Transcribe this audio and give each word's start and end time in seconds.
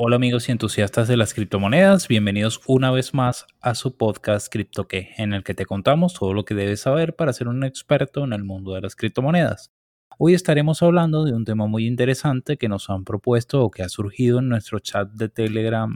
Hola 0.00 0.14
amigos 0.14 0.48
y 0.48 0.52
entusiastas 0.52 1.08
de 1.08 1.16
las 1.16 1.34
criptomonedas, 1.34 2.06
bienvenidos 2.06 2.60
una 2.68 2.92
vez 2.92 3.14
más 3.14 3.46
a 3.60 3.74
su 3.74 3.96
podcast 3.96 4.46
CryptoQué, 4.48 5.08
en 5.18 5.32
el 5.32 5.42
que 5.42 5.54
te 5.54 5.66
contamos 5.66 6.14
todo 6.14 6.34
lo 6.34 6.44
que 6.44 6.54
debes 6.54 6.82
saber 6.82 7.16
para 7.16 7.32
ser 7.32 7.48
un 7.48 7.64
experto 7.64 8.22
en 8.22 8.32
el 8.32 8.44
mundo 8.44 8.74
de 8.74 8.80
las 8.80 8.94
criptomonedas. 8.94 9.72
Hoy 10.16 10.34
estaremos 10.34 10.84
hablando 10.84 11.24
de 11.24 11.32
un 11.32 11.44
tema 11.44 11.66
muy 11.66 11.84
interesante 11.84 12.58
que 12.58 12.68
nos 12.68 12.88
han 12.90 13.02
propuesto 13.02 13.64
o 13.64 13.72
que 13.72 13.82
ha 13.82 13.88
surgido 13.88 14.38
en 14.38 14.48
nuestro 14.48 14.78
chat 14.78 15.10
de 15.10 15.28
Telegram 15.28 15.92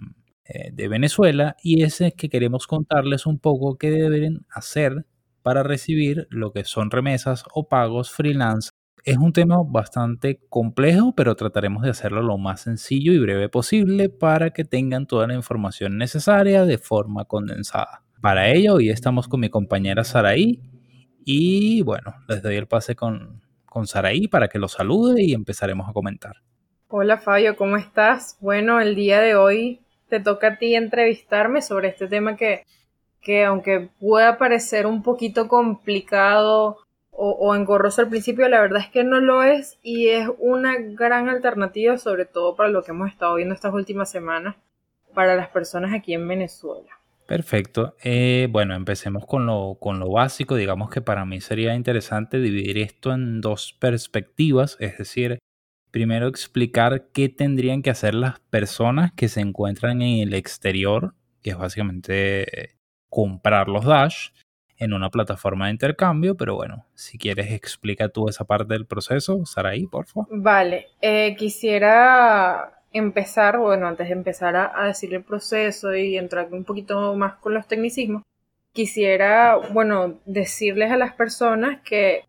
eh, 0.46 0.71
de 0.73 0.89
Venezuela 0.89 1.55
y 1.62 1.84
es 1.84 2.03
que 2.16 2.29
queremos 2.29 2.66
contarles 2.66 3.25
un 3.25 3.39
poco 3.39 3.79
qué 3.79 3.93
deben 3.93 4.45
hacer 4.50 5.07
para 5.45 5.62
recibir 5.62 6.27
lo 6.29 6.53
que 6.53 6.64
son 6.64 6.91
remesas 6.91 7.45
o 7.55 7.69
pagos 7.69 8.11
freelance 8.11 8.71
es 9.05 9.16
un 9.16 9.32
tema 9.32 9.57
bastante 9.64 10.41
complejo, 10.48 11.14
pero 11.14 11.35
trataremos 11.35 11.82
de 11.82 11.90
hacerlo 11.90 12.22
lo 12.22 12.39
más 12.39 12.61
sencillo 12.61 13.13
y 13.13 13.18
breve 13.18 13.49
posible 13.49 14.08
para 14.08 14.50
que 14.50 14.64
tengan 14.64 15.07
toda 15.07 15.27
la 15.27 15.35
información 15.35 15.99
necesaria 15.99 16.64
de 16.64 16.79
forma 16.79 17.25
condensada. 17.25 18.03
Para 18.21 18.49
ello, 18.50 18.75
hoy 18.75 18.91
estamos 18.91 19.27
con 19.27 19.41
mi 19.41 19.50
compañera 19.50 20.04
Saraí 20.04 20.61
y 21.25 21.82
bueno, 21.82 22.14
les 22.29 22.43
doy 22.43 22.57
el 22.57 22.68
pase 22.68 22.94
con, 22.94 23.43
con 23.67 23.89
Saraí 23.89 24.29
para 24.29 24.49
que 24.49 24.61
lo 24.61 24.68
salude 24.68 25.22
y 25.22 25.35
empezaremos 25.35 25.89
a 25.89 25.93
comentar. 25.93 26.36
Hola 26.86 27.19
Fabio, 27.19 27.57
¿cómo 27.57 27.77
estás? 27.77 28.36
Bueno, 28.41 28.80
el 28.80 28.94
día 28.94 29.21
de 29.21 29.35
hoy 29.35 29.80
te 30.08 30.21
toca 30.21 30.49
a 30.49 30.58
ti 30.58 30.77
entrevistarme 30.77 31.63
sobre 31.63 31.89
este 31.89 32.06
tema 32.06 32.36
que, 32.36 32.64
que 33.20 33.44
aunque 33.44 33.89
pueda 33.98 34.39
parecer 34.39 34.86
un 34.86 35.03
poquito 35.03 35.48
complicado 35.48 36.77
o, 37.14 37.55
engorroso 37.55 38.00
al 38.00 38.08
principio, 38.08 38.48
la 38.48 38.61
verdad 38.61 38.80
es 38.80 38.89
que 38.89 39.05
no 39.05 39.20
lo 39.20 39.42
es 39.42 39.78
y 39.83 40.08
es 40.08 40.28
una 40.39 40.77
gran 40.78 41.28
alternativa, 41.28 41.98
sobre 41.98 42.25
todo 42.25 42.56
para 42.56 42.70
lo 42.70 42.82
que 42.82 42.91
hemos 42.91 43.10
estado 43.10 43.34
viendo 43.34 43.54
estas 43.54 43.74
últimas 43.74 44.10
semanas, 44.10 44.56
para 45.14 45.36
las 45.36 45.48
personas 45.48 45.92
aquí 45.94 46.14
en 46.14 46.27
Venezuela. 46.27 46.88
Perfecto. 47.27 47.94
Eh, 48.02 48.48
bueno, 48.50 48.74
empecemos 48.74 49.27
con 49.27 49.46
lo, 49.46 49.77
con 49.78 50.00
lo 50.00 50.10
básico. 50.10 50.56
Digamos 50.56 50.91
que 50.91 51.00
para 51.00 51.24
mí 51.24 51.41
sería 51.41 51.74
interesante 51.74 52.41
dividir 52.41 52.78
esto 52.78 53.12
en 53.12 53.41
dos 53.41 53.74
perspectivas, 53.78 54.76
es 54.80 54.98
decir, 54.98 55.38
primero 55.91 56.26
explicar 56.26 57.08
qué 57.12 57.28
tendrían 57.28 57.82
que 57.82 57.91
hacer 57.91 58.14
las 58.14 58.41
personas 58.41 59.12
que 59.12 59.28
se 59.28 59.41
encuentran 59.41 60.02
en 60.02 60.26
el 60.26 60.34
exterior, 60.34 61.14
que 61.42 61.50
es 61.50 61.58
básicamente 61.58 62.76
comprar 63.08 63.69
los 63.69 63.84
Dash, 63.84 64.30
en 64.83 64.92
una 64.92 65.11
plataforma 65.11 65.66
de 65.66 65.72
intercambio, 65.72 66.36
pero 66.36 66.56
bueno, 66.56 66.86
si 66.94 67.16
quieres 67.16 67.52
explica 67.52 68.08
tú 68.08 68.28
esa 68.28 68.44
parte 68.44 68.75
del 68.75 68.84
proceso, 68.84 69.47
Saraí, 69.47 69.86
por 69.86 70.06
favor. 70.06 70.27
Vale, 70.30 70.88
eh, 71.00 71.36
quisiera 71.36 72.80
empezar, 72.92 73.58
bueno, 73.58 73.86
antes 73.86 74.08
de 74.08 74.12
empezar 74.12 74.56
a, 74.56 74.86
decir 74.86 75.14
el 75.14 75.22
proceso 75.22 75.94
y 75.94 76.19
entrar 76.19 76.48
un 76.53 76.64
poquito 76.64 77.14
más 77.14 77.34
con 77.34 77.55
los 77.55 77.69
tecnicismos, 77.69 78.22
quisiera, 78.72 79.56
bueno, 79.72 80.20
decirles 80.27 80.91
a 80.91 80.97
las 80.97 81.14
personas 81.14 81.80
que, 81.83 82.25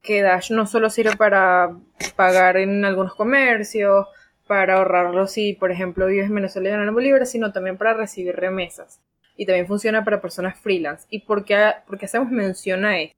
que 0.00 0.22
Dash 0.22 0.52
no 0.52 0.66
solo 0.66 0.90
sirve 0.90 1.16
para 1.16 1.76
pagar 2.14 2.58
en 2.58 2.84
algunos 2.84 3.14
comercios, 3.16 4.06
para 4.46 4.76
ahorrarlo 4.76 5.26
si, 5.26 5.52
por 5.54 5.72
ejemplo, 5.72 6.06
vives 6.06 6.28
en 6.28 6.34
Venezuela 6.36 6.70
y 6.70 6.72
en 6.72 6.94
Bolívar, 6.94 7.26
sino 7.26 7.52
también 7.52 7.76
para 7.76 7.94
recibir 7.94 8.36
remesas 8.36 9.00
y 9.38 9.46
también 9.46 9.68
funciona 9.68 10.04
para 10.04 10.20
personas 10.20 10.58
freelance. 10.58 11.06
¿Y 11.08 11.20
por 11.20 11.44
qué, 11.44 11.54
hacemos 11.54 12.30
mención 12.30 12.84
a 12.84 13.00
esto? 13.00 13.16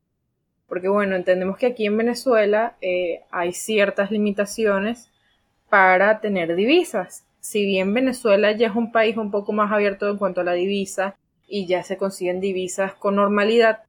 Porque 0.69 0.89
bueno, 0.89 1.17
entendemos 1.17 1.57
que 1.57 1.67
aquí 1.67 1.87
en 1.87 1.97
Venezuela 1.97 2.77
eh, 2.83 3.23
hay 3.33 3.53
ciertas 3.53 4.13
limitaciones 4.13 5.11
para 5.71 6.21
tener 6.21 6.55
divisas. 6.55 7.25
Si 7.41 7.65
bien 7.65 7.95
Venezuela 7.95 8.53
ya 8.53 8.69
es 8.69 8.77
un 8.77 8.93
país 8.93 9.17
un 9.17 9.31
poco 9.31 9.53
más 9.53 9.73
abierto 9.73 10.09
en 10.09 10.19
cuanto 10.19 10.43
a 10.43 10.45
la 10.45 10.53
divisa 10.53 11.17
y 11.48 11.67
ya 11.67 11.83
se 11.83 11.97
consiguen 11.97 12.41
divisas 12.41 12.92
con 12.92 13.17
normalidad, 13.17 13.85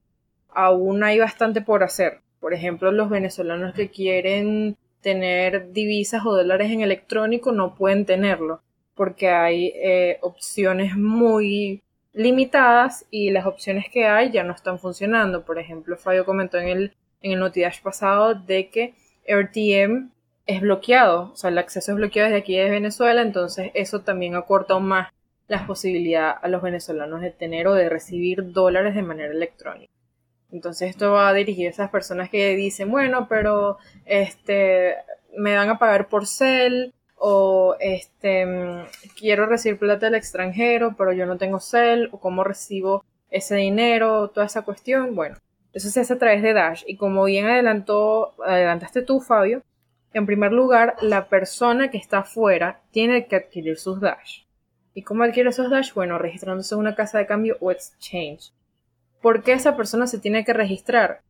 aún 0.49 1.03
hay 1.03 1.19
bastante 1.19 1.61
por 1.61 1.83
hacer. 1.83 2.21
Por 2.39 2.53
ejemplo, 2.53 2.93
los 2.93 3.09
venezolanos 3.09 3.75
que 3.75 3.89
quieren 3.89 4.77
tener 5.01 5.73
divisas 5.73 6.25
o 6.25 6.33
dólares 6.33 6.71
en 6.71 6.81
electrónico 6.81 7.51
no 7.51 7.75
pueden 7.75 8.05
tenerlo 8.05 8.61
porque 8.95 9.29
hay 9.29 9.73
eh, 9.75 10.17
opciones 10.21 10.95
muy 10.95 11.81
limitadas 12.13 13.05
y 13.09 13.31
las 13.31 13.45
opciones 13.45 13.85
que 13.89 14.05
hay 14.05 14.31
ya 14.31 14.43
no 14.43 14.53
están 14.53 14.79
funcionando. 14.79 15.45
Por 15.45 15.59
ejemplo, 15.59 15.97
Fabio 15.97 16.25
comentó 16.25 16.57
en 16.57 16.67
el, 16.67 16.93
en 17.21 17.31
el 17.33 17.39
Notidash 17.39 17.81
pasado 17.81 18.35
de 18.35 18.69
que 18.69 18.93
RTM 19.27 20.11
es 20.45 20.61
bloqueado, 20.61 21.31
o 21.31 21.35
sea, 21.35 21.49
el 21.49 21.57
acceso 21.57 21.91
es 21.91 21.97
bloqueado 21.97 22.29
desde 22.29 22.41
aquí 22.41 22.57
de 22.57 22.69
Venezuela, 22.69 23.21
entonces 23.21 23.71
eso 23.73 24.01
también 24.01 24.35
acorta 24.35 24.73
aún 24.73 24.85
más 24.85 25.13
las 25.47 25.63
posibilidades 25.63 26.37
a 26.41 26.47
los 26.47 26.61
venezolanos 26.61 27.21
de 27.21 27.31
tener 27.31 27.67
o 27.67 27.73
de 27.73 27.89
recibir 27.89 28.51
dólares 28.51 28.95
de 28.95 29.01
manera 29.01 29.31
electrónica. 29.31 29.91
Entonces 30.51 30.89
esto 30.89 31.11
va 31.11 31.33
dirigido 31.33 31.67
a 31.67 31.71
esas 31.71 31.89
personas 31.89 32.29
que 32.29 32.55
dicen, 32.55 32.91
bueno, 32.91 33.27
pero 33.29 33.77
este 34.05 34.95
me 35.37 35.55
van 35.55 35.69
a 35.69 35.79
pagar 35.79 36.09
por 36.09 36.27
cel 36.27 36.93
o 37.23 37.75
este 37.79 38.47
quiero 39.15 39.45
recibir 39.45 39.77
plata 39.77 40.07
del 40.07 40.15
extranjero, 40.15 40.95
pero 40.97 41.13
yo 41.13 41.27
no 41.27 41.37
tengo 41.37 41.59
cel, 41.59 42.09
o 42.11 42.19
cómo 42.19 42.43
recibo 42.43 43.05
ese 43.29 43.55
dinero, 43.55 44.29
toda 44.29 44.47
esa 44.47 44.63
cuestión. 44.63 45.13
Bueno, 45.13 45.37
eso 45.71 45.89
se 45.89 45.99
hace 45.99 46.13
a 46.13 46.17
través 46.17 46.41
de 46.41 46.53
Dash. 46.53 46.83
Y 46.87 46.97
como 46.97 47.25
bien 47.25 47.45
adelantó, 47.45 48.33
adelantaste 48.43 49.03
tú, 49.03 49.21
Fabio, 49.21 49.61
en 50.13 50.25
primer 50.25 50.51
lugar, 50.51 50.95
la 51.01 51.29
persona 51.29 51.91
que 51.91 51.99
está 51.99 52.19
afuera 52.19 52.81
tiene 52.89 53.27
que 53.27 53.35
adquirir 53.35 53.77
sus 53.77 54.01
Dash. 54.01 54.41
¿Y 54.95 55.03
cómo 55.03 55.23
adquiere 55.23 55.51
esos 55.51 55.69
Dash? 55.69 55.93
Bueno, 55.93 56.17
registrándose 56.17 56.73
en 56.73 56.79
una 56.79 56.95
casa 56.95 57.19
de 57.19 57.27
cambio 57.27 57.55
o 57.59 57.69
exchange. 57.69 58.51
¿Por 59.21 59.43
qué 59.43 59.53
esa 59.53 59.77
persona 59.77 60.07
se 60.07 60.17
tiene 60.17 60.43
que 60.43 60.53
registrar? 60.53 61.21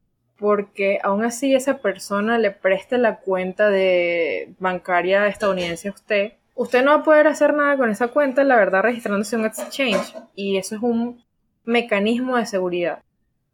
Porque 0.41 0.97
aún 1.03 1.23
así 1.23 1.53
esa 1.53 1.77
persona 1.77 2.39
le 2.39 2.49
preste 2.49 2.97
la 2.97 3.17
cuenta 3.17 3.69
de 3.69 4.49
bancaria 4.57 5.27
estadounidense 5.27 5.89
a 5.89 5.91
usted, 5.91 6.31
usted 6.55 6.83
no 6.83 6.91
va 6.91 6.97
a 6.97 7.03
poder 7.03 7.27
hacer 7.27 7.53
nada 7.53 7.77
con 7.77 7.91
esa 7.91 8.07
cuenta, 8.07 8.43
la 8.43 8.55
verdad, 8.55 8.81
registrándose 8.81 9.35
en 9.35 9.41
un 9.41 9.47
exchange. 9.47 10.15
Y 10.33 10.57
eso 10.57 10.75
es 10.75 10.81
un 10.81 11.23
mecanismo 11.63 12.37
de 12.37 12.47
seguridad. 12.47 13.03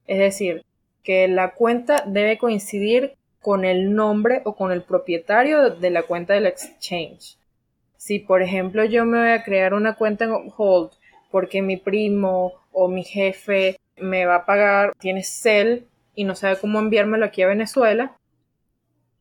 Es 0.08 0.20
decir, 0.20 0.64
que 1.03 1.28
la 1.28 1.56
cuenta 1.56 2.06
debe 2.08 2.38
coincidir 2.38 3.16
con 3.42 3.66
el 3.66 3.94
nombre 3.94 4.42
o 4.46 4.56
con 4.56 4.72
el 4.72 4.81
propietario 4.81 5.69
de 5.69 5.90
la 5.90 6.04
cuenta 6.04 6.36
del 6.36 6.46
exchange. 6.46 7.38
Si, 7.98 8.19
por 8.19 8.42
ejemplo, 8.42 8.86
yo 8.86 9.04
me 9.04 9.19
voy 9.19 9.31
a 9.31 9.44
crear 9.44 9.74
una 9.74 9.96
cuenta 9.96 10.24
en 10.24 10.31
Hold 10.56 10.92
porque 11.31 11.62
mi 11.62 11.75
primo 11.75 12.54
o 12.72 12.88
mi 12.88 13.04
jefe 13.04 13.78
me 13.98 14.25
va 14.25 14.36
a 14.36 14.46
pagar, 14.46 14.94
tiene 14.98 15.24
Cell 15.24 15.81
y 16.17 16.23
no 16.23 16.33
sabe 16.33 16.57
cómo 16.57 16.79
enviármelo 16.79 17.25
aquí 17.25 17.44
a 17.44 17.47
Venezuela, 17.47 18.17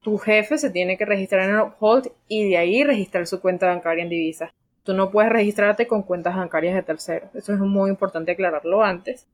tu 0.00 0.16
jefe 0.16 0.56
se 0.56 0.70
tiene 0.70 0.96
que 0.96 1.04
registrar 1.04 1.50
en 1.50 1.60
Uphold 1.60 2.10
y 2.26 2.48
de 2.48 2.56
ahí 2.56 2.84
registrar 2.84 3.26
su 3.26 3.42
cuenta 3.42 3.66
bancaria 3.66 4.02
en 4.02 4.08
divisa. 4.08 4.54
Tú 4.82 4.94
no 4.94 5.10
puedes 5.10 5.30
registrarte 5.30 5.86
con 5.86 6.04
cuentas 6.04 6.34
bancarias 6.34 6.74
de 6.74 6.82
terceros. 6.82 7.34
Eso 7.34 7.52
es 7.52 7.58
muy 7.58 7.90
importante 7.90 8.32
aclararlo 8.32 8.82
antes. 8.82 9.26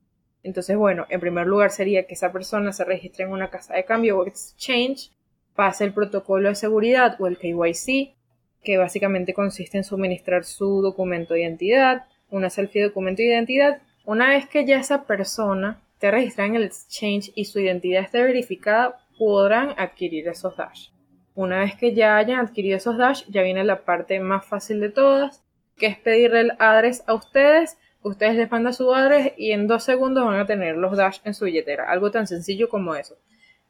Entonces, 0.43 0.75
bueno, 0.75 1.05
en 1.07 1.21
primer 1.21 1.47
lugar 1.47 1.71
sería 1.71 2.05
que 2.05 2.15
esa 2.15 2.33
persona 2.33 2.73
se 2.73 2.83
registre 2.83 3.23
en 3.23 3.31
una 3.31 3.49
casa 3.49 3.75
de 3.75 3.85
cambio 3.85 4.19
o 4.19 4.27
exchange, 4.27 5.13
pase 5.55 5.85
el 5.85 5.93
protocolo 5.93 6.49
de 6.49 6.55
seguridad 6.55 7.15
o 7.21 7.27
el 7.27 7.37
KYC, 7.37 8.13
que 8.61 8.77
básicamente 8.77 9.33
consiste 9.33 9.77
en 9.77 9.85
suministrar 9.85 10.43
su 10.43 10.81
documento 10.81 11.33
de 11.33 11.43
identidad, 11.43 12.07
una 12.29 12.49
selfie 12.49 12.83
documento 12.83 13.21
de 13.21 13.29
identidad. 13.29 13.81
Una 14.03 14.27
vez 14.27 14.49
que 14.49 14.65
ya 14.65 14.81
esa 14.81 15.03
persona 15.03 15.79
esté 16.09 16.43
en 16.43 16.55
el 16.55 16.63
exchange 16.63 17.31
y 17.35 17.45
su 17.45 17.59
identidad 17.59 18.03
esté 18.03 18.21
verificada, 18.21 18.99
podrán 19.17 19.73
adquirir 19.77 20.27
esos 20.27 20.57
Dash. 20.57 20.89
Una 21.35 21.59
vez 21.59 21.75
que 21.75 21.93
ya 21.93 22.17
hayan 22.17 22.39
adquirido 22.39 22.77
esos 22.77 22.97
Dash, 22.97 23.23
ya 23.29 23.41
viene 23.41 23.63
la 23.63 23.85
parte 23.85 24.19
más 24.19 24.45
fácil 24.45 24.79
de 24.79 24.89
todas, 24.89 25.43
que 25.77 25.87
es 25.87 25.97
pedirle 25.97 26.41
el 26.41 26.51
address 26.59 27.03
a 27.07 27.13
ustedes. 27.13 27.77
Ustedes 28.01 28.35
les 28.35 28.51
mandan 28.51 28.73
su 28.73 28.93
address 28.93 29.33
y 29.37 29.51
en 29.51 29.67
dos 29.67 29.83
segundos 29.83 30.25
van 30.25 30.39
a 30.39 30.45
tener 30.45 30.75
los 30.75 30.97
Dash 30.97 31.19
en 31.23 31.33
su 31.33 31.45
billetera. 31.45 31.89
Algo 31.89 32.11
tan 32.11 32.27
sencillo 32.27 32.69
como 32.69 32.95
eso. 32.95 33.15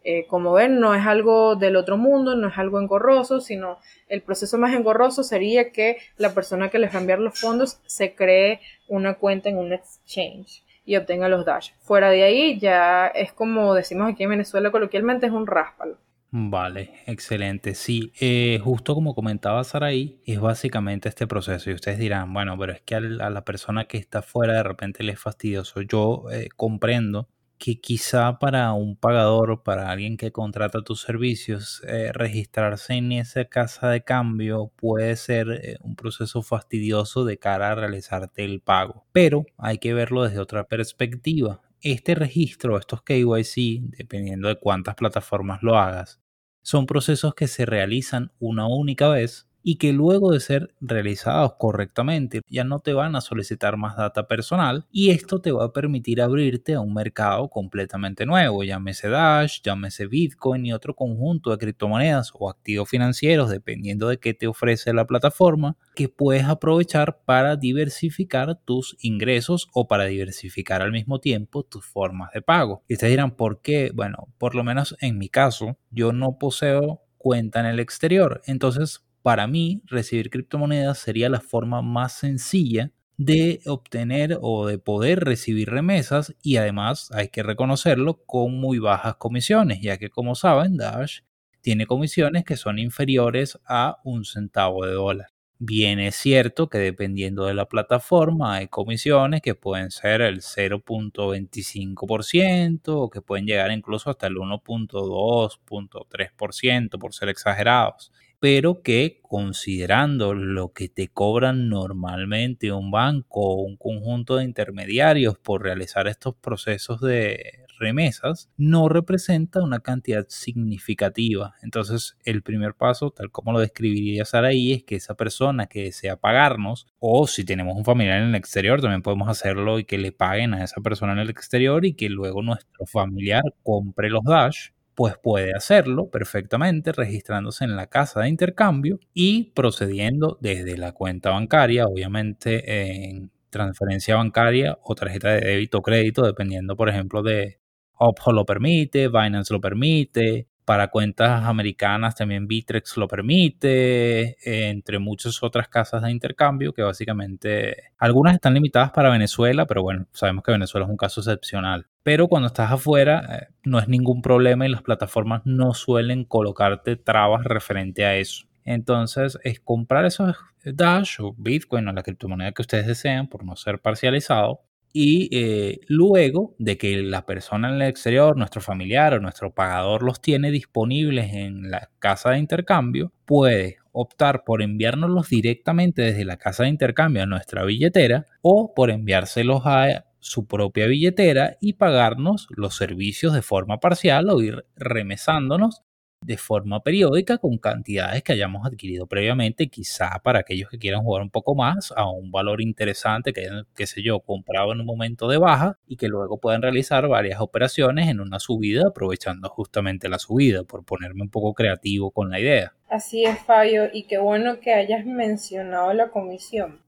Eh, 0.04 0.26
como 0.28 0.52
ven, 0.52 0.82
no 0.82 0.94
es 0.94 1.06
algo 1.06 1.56
del 1.56 1.78
otro 1.78 1.96
mundo, 1.96 2.36
no 2.36 2.50
es 2.50 2.58
algo 2.58 2.82
engorroso, 2.82 3.40
sino 3.40 3.78
el 4.10 4.22
proceso 4.22 4.58
más 4.58 4.74
engorroso 4.74 5.24
sería 5.24 5.72
que 5.72 5.98
la 6.18 6.34
persona 6.34 6.70
que 6.70 6.80
les 6.80 6.94
va 6.94 6.98
a 6.98 7.02
enviar 7.02 7.20
los 7.20 7.40
fondos 7.40 7.80
se 7.86 8.14
cree 8.14 8.60
una 8.90 9.14
cuenta 9.14 9.48
en 9.48 9.58
un 9.58 9.72
exchange 9.72 10.63
y 10.86 10.96
obtenga 10.96 11.30
los 11.30 11.46
dash. 11.46 11.72
Fuera 11.82 12.10
de 12.10 12.24
ahí 12.24 12.60
ya 12.60 13.08
es 13.08 13.34
como 13.34 13.74
decimos 13.74 14.12
aquí 14.12 14.24
en 14.24 14.32
Venezuela 14.32 14.72
coloquialmente, 14.72 15.28
es 15.28 15.32
un 15.32 15.48
ráspalo. 15.48 15.98
Vale, 16.36 16.96
excelente. 17.06 17.76
Sí, 17.76 18.12
eh, 18.20 18.60
justo 18.64 18.96
como 18.96 19.14
comentaba 19.14 19.64
Saraí, 19.64 20.20
es 20.26 20.40
básicamente 20.40 21.08
este 21.08 21.28
proceso. 21.28 21.70
Y 21.70 21.76
ustedes 21.76 22.00
dirán, 22.00 22.34
bueno, 22.34 22.58
pero 22.58 22.74
es 22.74 22.82
que 22.82 22.96
a 22.96 23.00
la 23.02 23.46
persona 23.46 23.86
que 23.86 24.00
está 24.00 24.24
fuera 24.24 24.54
de 24.54 24.64
repente 24.64 25.04
le 25.04 25.12
es 25.12 25.20
fastidioso. 25.20 25.82
Yo 25.82 26.24
eh, 26.32 26.50
comprendo 26.56 27.28
que 27.58 27.80
quizá 27.80 28.40
para 28.40 28.74
un 28.74 28.96
pagador, 28.96 29.64
para 29.64 29.90
alguien 29.90 30.18
que 30.18 30.32
contrata 30.32 30.82
tus 30.82 31.02
servicios, 31.02 31.82
eh, 31.88 32.12
registrarse 32.14 32.94
en 32.94 33.12
esa 33.14 33.46
casa 33.46 33.90
de 33.90 34.04
cambio 34.04 34.72
puede 34.76 35.16
ser 35.16 35.48
eh, 35.64 35.78
un 35.82 35.96
proceso 35.96 36.42
fastidioso 36.42 37.26
de 37.26 37.38
cara 37.38 37.72
a 37.72 37.76
realizarte 37.76 38.44
el 38.44 38.60
pago. 38.60 39.06
Pero 39.12 39.46
hay 39.58 39.78
que 39.78 39.94
verlo 39.94 40.24
desde 40.24 40.40
otra 40.40 40.68
perspectiva. 40.68 41.62
Este 41.82 42.16
registro, 42.16 42.78
estos 42.78 43.02
KYC, 43.02 43.82
dependiendo 43.98 44.48
de 44.48 44.58
cuántas 44.60 44.96
plataformas 44.96 45.64
lo 45.64 45.78
hagas, 45.78 46.22
son 46.62 46.86
procesos 46.86 47.36
que 47.36 47.48
se 47.48 47.66
realizan 47.66 48.32
una 48.40 48.68
única 48.68 49.10
vez 49.10 49.48
y 49.64 49.78
que 49.78 49.94
luego 49.94 50.32
de 50.32 50.40
ser 50.40 50.74
realizados 50.82 51.54
correctamente 51.58 52.42
ya 52.50 52.64
no 52.64 52.80
te 52.80 52.94
van 52.94 53.16
a 53.16 53.22
solicitar 53.22 53.78
más 53.78 53.98
data 53.98 54.28
personal 54.28 54.86
y 54.92 55.12
esto 55.12 55.40
te 55.42 55.52
va 55.52 55.66
a 55.66 55.74
permitir 55.74 56.22
abrirte 56.22 56.74
a 56.74 56.82
un 56.82 56.94
mercado 56.94 57.50
completamente 57.50 58.26
nuevo, 58.26 58.64
llámese 58.64 59.10
Dash, 59.10 59.62
llámese 59.64 60.08
Bitcoin 60.08 60.66
y 60.66 60.74
otro 60.74 60.96
conjunto 60.96 61.52
de 61.52 61.58
criptomonedas 61.58 62.32
o 62.34 62.50
activos 62.50 62.90
financieros 62.90 63.50
dependiendo 63.50 64.10
de 64.10 64.18
qué 64.18 64.34
te 64.34 64.48
ofrece 64.48 64.94
la 64.94 65.08
plataforma 65.08 65.78
que 65.96 66.10
puedes 66.10 66.46
aprovechar 66.46 67.22
para 67.26 67.56
diversificar 67.56 68.60
tus 68.66 68.98
ingresos 69.02 69.70
o 69.74 69.88
para 69.88 70.06
diversificar 70.06 70.82
al 70.82 70.92
mismo 70.92 71.20
tiempo 71.20 71.64
tus 71.64 71.86
formas 71.86 72.32
de 72.34 72.42
pago. 72.42 72.84
Y 72.88 72.94
ustedes 72.94 73.12
dirán, 73.12 73.36
¿por 73.36 73.62
qué? 73.62 73.92
Bueno, 73.94 74.28
por 74.38 74.56
lo 74.56 74.64
menos 74.64 74.96
en 75.00 75.18
mi 75.18 75.30
caso, 75.30 75.78
yo 75.92 76.12
no 76.12 76.38
poseo 76.38 77.02
cuenta 77.18 77.62
en 77.62 77.68
el 77.68 77.80
exterior. 77.80 78.42
Entonces, 78.46 79.04
para 79.24 79.48
mí, 79.48 79.82
recibir 79.86 80.30
criptomonedas 80.30 81.00
sería 81.00 81.30
la 81.30 81.40
forma 81.40 81.82
más 81.82 82.14
sencilla 82.14 82.92
de 83.18 83.62
obtener 83.66 84.38
o 84.42 84.68
de 84.68 84.78
poder 84.80 85.24
recibir 85.24 85.70
remesas 85.70 86.36
y 86.44 86.58
además 86.58 87.10
hay 87.14 87.30
que 87.30 87.42
reconocerlo 87.42 88.22
con 88.26 88.60
muy 88.60 88.80
bajas 88.80 89.16
comisiones, 89.16 89.80
ya 89.82 89.98
que 89.98 90.10
como 90.10 90.36
saben, 90.36 90.76
Dash 90.78 91.20
tiene 91.62 91.86
comisiones 91.86 92.44
que 92.44 92.58
son 92.58 92.80
inferiores 92.80 93.58
a 93.66 94.00
un 94.04 94.26
centavo 94.26 94.86
de 94.86 94.92
dólar. 94.92 95.28
Bien 95.58 96.02
es 96.02 96.16
cierto 96.16 96.68
que 96.68 96.80
dependiendo 96.80 97.46
de 97.46 97.54
la 97.54 97.70
plataforma 97.70 98.56
hay 98.56 98.68
comisiones 98.68 99.42
que 99.42 99.56
pueden 99.56 99.90
ser 99.92 100.20
el 100.20 100.42
0.25% 100.42 102.82
o 102.88 103.10
que 103.10 103.22
pueden 103.22 103.46
llegar 103.46 103.72
incluso 103.72 104.10
hasta 104.10 104.28
el 104.28 104.36
1.2.3% 104.36 107.00
por 107.00 107.14
ser 107.14 107.30
exagerados 107.30 108.12
pero 108.44 108.82
que 108.82 109.22
considerando 109.22 110.34
lo 110.34 110.74
que 110.74 110.90
te 110.90 111.08
cobran 111.08 111.70
normalmente 111.70 112.74
un 112.74 112.92
banco 112.92 113.40
o 113.40 113.62
un 113.62 113.78
conjunto 113.78 114.36
de 114.36 114.44
intermediarios 114.44 115.38
por 115.38 115.64
realizar 115.64 116.10
estos 116.10 116.36
procesos 116.36 117.00
de 117.00 117.64
remesas, 117.80 118.50
no 118.58 118.90
representa 118.90 119.64
una 119.64 119.80
cantidad 119.80 120.26
significativa. 120.28 121.56
Entonces, 121.62 122.18
el 122.26 122.44
primer 122.44 122.74
paso, 122.74 123.12
tal 123.12 123.32
como 123.32 123.54
lo 123.54 123.60
describiría 123.62 124.26
Saraí, 124.26 124.74
es 124.74 124.84
que 124.84 124.98
esa 124.98 125.16
persona 125.16 125.68
que 125.68 125.84
desea 125.86 126.18
pagarnos, 126.18 126.88
o 127.00 127.28
si 127.28 127.46
tenemos 127.46 127.78
un 127.78 127.86
familiar 127.86 128.22
en 128.22 128.28
el 128.28 128.36
exterior, 128.36 128.82
también 128.82 129.04
podemos 129.04 129.30
hacerlo 129.30 129.80
y 129.80 129.86
que 129.86 129.98
le 129.98 130.12
paguen 130.12 130.54
a 130.54 130.66
esa 130.66 130.82
persona 130.82 131.14
en 131.14 131.20
el 131.20 131.30
exterior 131.30 131.86
y 131.86 131.94
que 131.94 132.10
luego 132.10 132.42
nuestro 132.42 132.86
familiar 132.88 133.44
compre 133.64 134.10
los 134.10 134.26
Dash 134.26 134.73
pues 134.96 135.16
puede 135.18 135.54
hacerlo 135.56 136.10
perfectamente 136.10 136.92
registrándose 136.92 137.64
en 137.66 137.76
la 137.76 137.88
casa 137.88 138.22
de 138.22 138.30
intercambio 138.30 139.00
y 139.14 139.52
procediendo 139.54 140.38
desde 140.42 140.78
la 140.78 140.92
cuenta 140.94 141.32
bancaria, 141.32 141.86
obviamente 141.86 143.08
en 143.08 143.32
transferencia 143.50 144.16
bancaria 144.16 144.78
o 144.84 144.96
tarjeta 144.96 145.30
de 145.30 145.42
débito 145.42 145.80
o 145.80 145.82
crédito, 145.82 146.24
dependiendo, 146.24 146.76
por 146.76 146.90
ejemplo, 146.90 147.22
de 147.24 147.60
Oppo 147.96 148.32
lo 148.34 148.46
permite, 148.46 149.08
Binance 149.08 149.54
lo 149.54 149.62
permite, 149.62 150.48
para 150.66 150.90
cuentas 150.90 151.44
americanas 151.46 152.16
también 152.16 152.48
Bitrex 152.48 152.98
lo 152.98 153.08
permite, 153.08 154.38
entre 154.70 155.00
muchas 155.00 155.44
otras 155.44 155.68
casas 155.68 156.02
de 156.04 156.12
intercambio 156.12 156.74
que 156.74 156.82
básicamente 156.82 157.92
algunas 157.98 158.36
están 158.36 158.54
limitadas 158.54 158.92
para 158.92 159.10
Venezuela, 159.10 159.66
pero 159.66 159.84
bueno, 159.84 160.08
sabemos 160.14 160.44
que 160.44 160.52
Venezuela 160.52 160.86
es 160.86 160.90
un 160.92 160.98
caso 160.98 161.22
excepcional. 161.22 161.88
Pero 162.04 162.28
cuando 162.28 162.48
estás 162.48 162.72
afuera 162.72 163.40
eh, 163.42 163.54
no 163.64 163.80
es 163.80 163.88
ningún 163.88 164.22
problema 164.22 164.66
y 164.66 164.70
las 164.70 164.82
plataformas 164.84 165.42
no 165.46 165.74
suelen 165.74 166.26
colocarte 166.26 166.96
trabas 166.98 167.46
referente 167.46 168.06
a 168.06 168.16
eso. 168.18 168.46
Entonces 168.66 169.40
es 169.44 169.60
comprar 169.60 170.06
esos 170.06 170.36
Dash 170.64 171.20
o 171.20 171.34
Bitcoin 171.38 171.88
o 171.88 171.94
la 171.94 172.04
criptomoneda 172.04 172.52
que 172.54 172.62
ustedes 172.62 172.88
desean 172.88 173.28
por 173.28 173.44
no 173.44 173.56
ser 173.56 173.80
parcializado 173.80 174.62
y 174.94 175.28
eh, 175.36 175.80
luego 175.88 176.56
de 176.60 176.78
que 176.78 177.02
la 177.02 177.26
persona 177.26 177.70
en 177.70 177.76
el 177.76 177.82
exterior, 177.82 178.38
nuestro 178.38 178.62
familiar 178.62 179.16
o 179.16 179.20
nuestro 179.20 179.52
pagador 179.52 180.04
los 180.04 180.22
tiene 180.22 180.52
disponibles 180.52 181.34
en 181.34 181.72
la 181.72 181.90
casa 181.98 182.30
de 182.30 182.38
intercambio, 182.38 183.12
puede 183.26 183.78
optar 183.92 184.44
por 184.44 184.62
enviárnoslos 184.62 185.30
directamente 185.30 186.04
desde 186.04 186.26
la 186.26 186.38
casa 186.38 186.64
de 186.64 186.70
intercambio 186.70 187.24
a 187.24 187.26
nuestra 187.26 187.64
billetera 187.66 188.26
o 188.42 188.74
por 188.76 188.92
enviárselos 188.92 189.64
a 189.66 190.06
su 190.24 190.48
propia 190.48 190.88
billetera 190.88 191.58
y 191.60 191.74
pagarnos 191.74 192.48
los 192.50 192.76
servicios 192.76 193.34
de 193.34 193.42
forma 193.42 193.80
parcial 193.80 194.30
o 194.30 194.42
ir 194.42 194.66
remesándonos 194.76 195.84
de 196.26 196.38
forma 196.38 196.82
periódica 196.82 197.38
con 197.38 197.58
cantidades 197.58 198.24
que 198.24 198.34
hayamos 198.34 198.66
adquirido 198.66 199.08
previamente, 199.08 199.68
quizá 199.68 200.20
para 200.24 200.40
aquellos 200.40 200.70
que 200.70 200.80
quieran 200.80 201.04
jugar 201.04 201.22
un 201.22 201.30
poco 201.30 201.56
más 201.56 201.94
a 201.96 202.10
un 202.10 202.32
valor 202.32 202.62
interesante 202.62 203.34
que 203.34 203.50
qué 203.76 203.86
sé 203.86 204.02
yo, 204.02 204.22
comprado 204.22 204.72
en 204.72 204.80
un 204.80 204.86
momento 204.86 205.28
de 205.28 205.38
baja 205.38 205.78
y 205.86 205.98
que 205.98 206.08
luego 206.08 206.40
puedan 206.40 206.62
realizar 206.62 207.08
varias 207.08 207.42
operaciones 207.42 208.08
en 208.10 208.22
una 208.22 208.40
subida 208.40 208.88
aprovechando 208.88 209.50
justamente 209.50 210.10
la 210.10 210.20
subida, 210.20 210.64
por 210.64 210.86
ponerme 210.86 211.24
un 211.24 211.30
poco 211.30 211.54
creativo 211.54 212.12
con 212.12 212.30
la 212.30 212.40
idea. 212.40 212.74
Así 212.90 213.26
es, 213.26 213.40
Fabio, 213.40 213.90
y 213.92 214.04
qué 214.04 214.18
bueno 214.18 214.60
que 214.60 214.74
hayas 214.74 215.06
mencionado 215.06 215.94
la 215.94 216.10
comisión, 216.10 216.80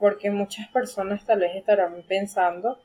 porque 0.00 0.30
muchas 0.30 0.66
personas 0.68 1.24
tal 1.26 1.40
vez 1.40 1.54
estarán 1.54 2.02
pensando 2.08 2.78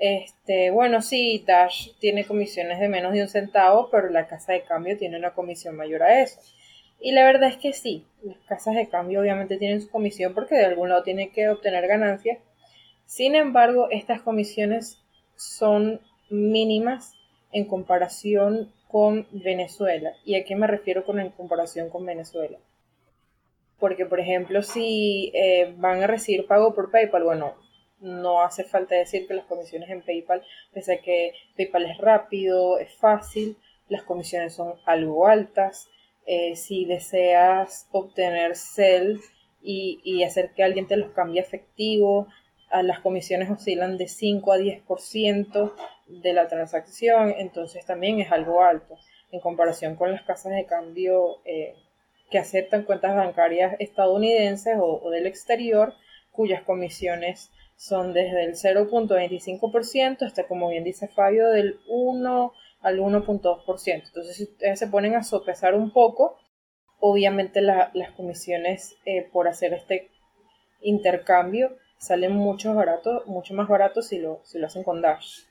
este, 0.00 0.70
bueno, 0.70 1.02
sí, 1.02 1.44
Dash 1.46 1.90
tiene 1.98 2.24
comisiones 2.24 2.80
de 2.80 2.88
menos 2.88 3.12
de 3.12 3.20
un 3.20 3.28
centavo, 3.28 3.90
pero 3.90 4.08
la 4.08 4.26
casa 4.26 4.54
de 4.54 4.62
cambio 4.62 4.96
tiene 4.96 5.18
una 5.18 5.34
comisión 5.34 5.76
mayor 5.76 6.02
a 6.02 6.22
eso. 6.22 6.40
Y 7.00 7.12
la 7.12 7.24
verdad 7.24 7.50
es 7.50 7.58
que 7.58 7.74
sí, 7.74 8.06
las 8.22 8.38
casas 8.48 8.76
de 8.76 8.88
cambio 8.88 9.20
obviamente 9.20 9.58
tienen 9.58 9.82
su 9.82 9.90
comisión 9.90 10.32
porque 10.32 10.54
de 10.54 10.64
algún 10.64 10.88
lado 10.88 11.02
tienen 11.02 11.30
que 11.32 11.50
obtener 11.50 11.86
ganancias. 11.86 12.38
Sin 13.04 13.34
embargo, 13.34 13.88
estas 13.90 14.22
comisiones 14.22 14.98
son 15.36 16.00
mínimas 16.30 17.14
en 17.52 17.66
comparación 17.66 18.72
con 18.88 19.26
Venezuela. 19.32 20.14
¿Y 20.24 20.36
a 20.36 20.44
qué 20.44 20.56
me 20.56 20.66
refiero 20.66 21.04
con 21.04 21.20
en 21.20 21.30
comparación 21.30 21.90
con 21.90 22.06
Venezuela? 22.06 22.56
Porque, 23.80 24.06
por 24.06 24.20
ejemplo, 24.20 24.62
si 24.62 25.32
eh, 25.34 25.74
van 25.76 26.02
a 26.02 26.06
recibir 26.06 26.46
pago 26.46 26.74
por 26.74 26.90
PayPal, 26.90 27.24
bueno, 27.24 27.56
no 27.98 28.42
hace 28.42 28.64
falta 28.64 28.94
decir 28.94 29.26
que 29.26 29.34
las 29.34 29.46
comisiones 29.46 29.90
en 29.90 30.02
PayPal, 30.02 30.44
pese 30.72 30.94
a 30.94 31.00
que 31.00 31.32
PayPal 31.56 31.86
es 31.86 31.98
rápido, 31.98 32.78
es 32.78 32.94
fácil, 32.94 33.56
las 33.88 34.02
comisiones 34.02 34.54
son 34.54 34.74
algo 34.84 35.26
altas. 35.26 35.88
Eh, 36.26 36.54
si 36.56 36.84
deseas 36.84 37.88
obtener 37.90 38.54
CEL 38.54 39.20
y, 39.62 40.22
hacer 40.22 40.52
que 40.54 40.62
alguien 40.62 40.86
te 40.86 40.96
los 40.96 41.10
cambie 41.12 41.40
efectivo, 41.40 42.28
las 42.82 43.00
comisiones 43.00 43.50
oscilan 43.50 43.98
de 43.98 44.06
5 44.06 44.52
a 44.52 44.58
10% 44.58 45.74
de 46.06 46.32
la 46.32 46.46
transacción, 46.46 47.34
entonces 47.36 47.84
también 47.84 48.20
es 48.20 48.30
algo 48.30 48.62
alto 48.62 48.96
en 49.32 49.40
comparación 49.40 49.96
con 49.96 50.12
las 50.12 50.22
casas 50.22 50.52
de 50.52 50.66
cambio 50.66 51.40
eh, 51.44 51.74
que 52.30 52.38
aceptan 52.38 52.84
cuentas 52.84 53.14
bancarias 53.16 53.76
estadounidenses 53.78 54.76
o 54.80 55.10
del 55.10 55.26
exterior, 55.26 55.94
cuyas 56.30 56.62
comisiones 56.62 57.50
son 57.80 58.12
desde 58.12 58.44
el 58.44 58.52
0.25% 58.56 60.22
hasta, 60.22 60.46
como 60.46 60.68
bien 60.68 60.84
dice 60.84 61.08
Fabio, 61.08 61.48
del 61.48 61.80
1 61.88 62.52
al 62.82 62.98
1.2%. 62.98 64.02
Entonces, 64.06 64.36
si 64.36 64.44
ustedes 64.44 64.78
se 64.78 64.86
ponen 64.86 65.14
a 65.14 65.22
sopesar 65.22 65.74
un 65.74 65.90
poco, 65.90 66.36
obviamente 66.98 67.62
las 67.62 68.10
comisiones 68.16 68.96
eh, 69.06 69.26
por 69.32 69.48
hacer 69.48 69.72
este 69.72 70.10
intercambio 70.82 71.76
salen 71.96 72.32
mucho, 72.32 72.74
barato, 72.74 73.22
mucho 73.26 73.54
más 73.54 73.66
baratos 73.66 74.08
si 74.08 74.18
lo, 74.18 74.40
si 74.44 74.58
lo 74.58 74.66
hacen 74.66 74.82
con 74.82 75.00
Dash. 75.00 75.44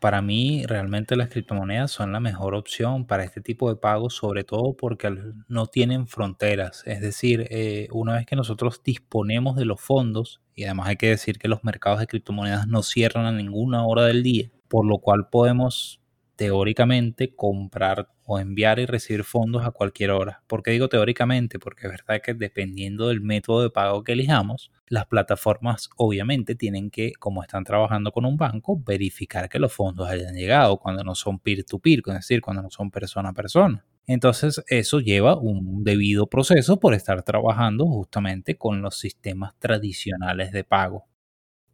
Para 0.00 0.22
mí, 0.22 0.64
realmente 0.64 1.16
las 1.16 1.28
criptomonedas 1.28 1.90
son 1.90 2.12
la 2.12 2.20
mejor 2.20 2.54
opción 2.54 3.04
para 3.04 3.24
este 3.24 3.40
tipo 3.40 3.68
de 3.68 3.76
pagos, 3.76 4.14
sobre 4.14 4.44
todo 4.44 4.74
porque 4.76 5.10
no 5.48 5.66
tienen 5.66 6.06
fronteras. 6.06 6.84
Es 6.86 7.00
decir, 7.00 7.48
eh, 7.50 7.88
una 7.90 8.14
vez 8.14 8.24
que 8.26 8.36
nosotros 8.36 8.80
disponemos 8.84 9.56
de 9.56 9.64
los 9.64 9.80
fondos, 9.80 10.40
y 10.54 10.64
además 10.64 10.88
hay 10.88 10.96
que 10.96 11.08
decir 11.08 11.38
que 11.38 11.48
los 11.48 11.64
mercados 11.64 11.98
de 11.98 12.06
criptomonedas 12.06 12.68
no 12.68 12.82
cierran 12.84 13.26
a 13.26 13.32
ninguna 13.32 13.84
hora 13.86 14.04
del 14.04 14.22
día, 14.22 14.50
por 14.68 14.86
lo 14.86 14.98
cual 14.98 15.28
podemos 15.30 16.00
teóricamente 16.38 17.34
comprar 17.34 18.10
o 18.24 18.38
enviar 18.38 18.78
y 18.78 18.86
recibir 18.86 19.24
fondos 19.24 19.66
a 19.66 19.72
cualquier 19.72 20.12
hora. 20.12 20.44
¿Por 20.46 20.62
qué 20.62 20.70
digo 20.70 20.88
teóricamente? 20.88 21.58
Porque 21.58 21.88
es 21.88 21.90
verdad 21.92 22.22
que 22.22 22.32
dependiendo 22.32 23.08
del 23.08 23.20
método 23.20 23.62
de 23.62 23.70
pago 23.70 24.04
que 24.04 24.12
elijamos, 24.12 24.70
las 24.86 25.06
plataformas 25.06 25.90
obviamente 25.96 26.54
tienen 26.54 26.90
que, 26.90 27.12
como 27.18 27.42
están 27.42 27.64
trabajando 27.64 28.12
con 28.12 28.24
un 28.24 28.36
banco, 28.36 28.80
verificar 28.80 29.48
que 29.48 29.58
los 29.58 29.72
fondos 29.72 30.08
hayan 30.08 30.36
llegado 30.36 30.76
cuando 30.78 31.02
no 31.02 31.16
son 31.16 31.40
peer-to-peer, 31.40 32.02
-peer, 32.02 32.10
es 32.12 32.20
decir, 32.20 32.40
cuando 32.40 32.62
no 32.62 32.70
son 32.70 32.92
persona 32.92 33.30
a 33.30 33.32
persona. 33.32 33.84
Entonces 34.06 34.62
eso 34.68 35.00
lleva 35.00 35.36
un 35.36 35.82
debido 35.82 36.28
proceso 36.28 36.78
por 36.78 36.94
estar 36.94 37.24
trabajando 37.24 37.84
justamente 37.86 38.56
con 38.56 38.80
los 38.80 38.96
sistemas 38.96 39.58
tradicionales 39.58 40.52
de 40.52 40.62
pago. 40.62 41.06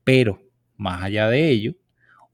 Pero, 0.04 0.40
más 0.76 1.02
allá 1.02 1.28
de 1.28 1.50
ello, 1.50 1.74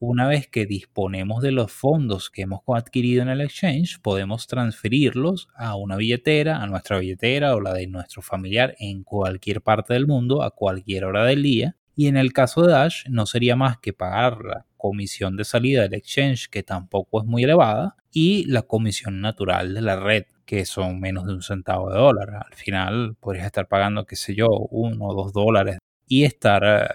una 0.00 0.26
vez 0.26 0.49
que 0.49 0.64
disponemos 0.64 1.42
de 1.42 1.52
los 1.52 1.71
fondos 1.71 2.30
que 2.30 2.42
hemos 2.42 2.62
adquirido 2.66 3.23
en 3.23 3.28
el 3.28 3.42
exchange, 3.42 4.00
podemos 4.00 4.47
transferirlos 4.47 5.49
a 5.54 5.76
una 5.76 5.97
billetera, 5.97 6.62
a 6.62 6.66
nuestra 6.66 6.99
billetera 6.99 7.54
o 7.54 7.61
la 7.61 7.75
de 7.75 7.87
nuestro 7.87 8.23
familiar 8.23 8.75
en 8.78 9.04
cualquier 9.04 9.61
parte 9.61 9.92
del 9.92 10.07
mundo 10.07 10.42
a 10.42 10.52
cualquier 10.52 11.04
hora 11.04 11.26
del 11.26 11.42
día. 11.42 11.76
Y 11.95 12.07
en 12.07 12.16
el 12.16 12.33
caso 12.33 12.62
de 12.62 12.73
Dash 12.73 13.04
no 13.11 13.26
sería 13.26 13.57
más 13.57 13.76
que 13.76 13.92
pagar 13.92 14.38
la 14.42 14.66
comisión 14.78 15.37
de 15.37 15.45
salida 15.45 15.83
del 15.83 15.92
exchange, 15.92 16.49
que 16.49 16.62
tampoco 16.62 17.21
es 17.21 17.26
muy 17.26 17.45
elevada, 17.45 17.97
y 18.11 18.45
la 18.47 18.62
comisión 18.62 19.21
natural 19.21 19.75
de 19.75 19.83
la 19.83 20.00
red, 20.00 20.25
que 20.47 20.64
son 20.64 20.99
menos 20.99 21.26
de 21.26 21.35
un 21.35 21.42
centavo 21.42 21.90
de 21.90 21.99
dólar. 21.99 22.47
Al 22.47 22.54
final 22.54 23.16
podrías 23.21 23.45
estar 23.45 23.69
pagando, 23.69 24.07
qué 24.07 24.16
sé 24.16 24.35
yo, 24.35 24.49
uno 24.49 25.09
o 25.09 25.14
dos 25.14 25.35
dólares 25.35 25.76
y 26.11 26.25
estar 26.25 26.64
eh, 26.64 26.88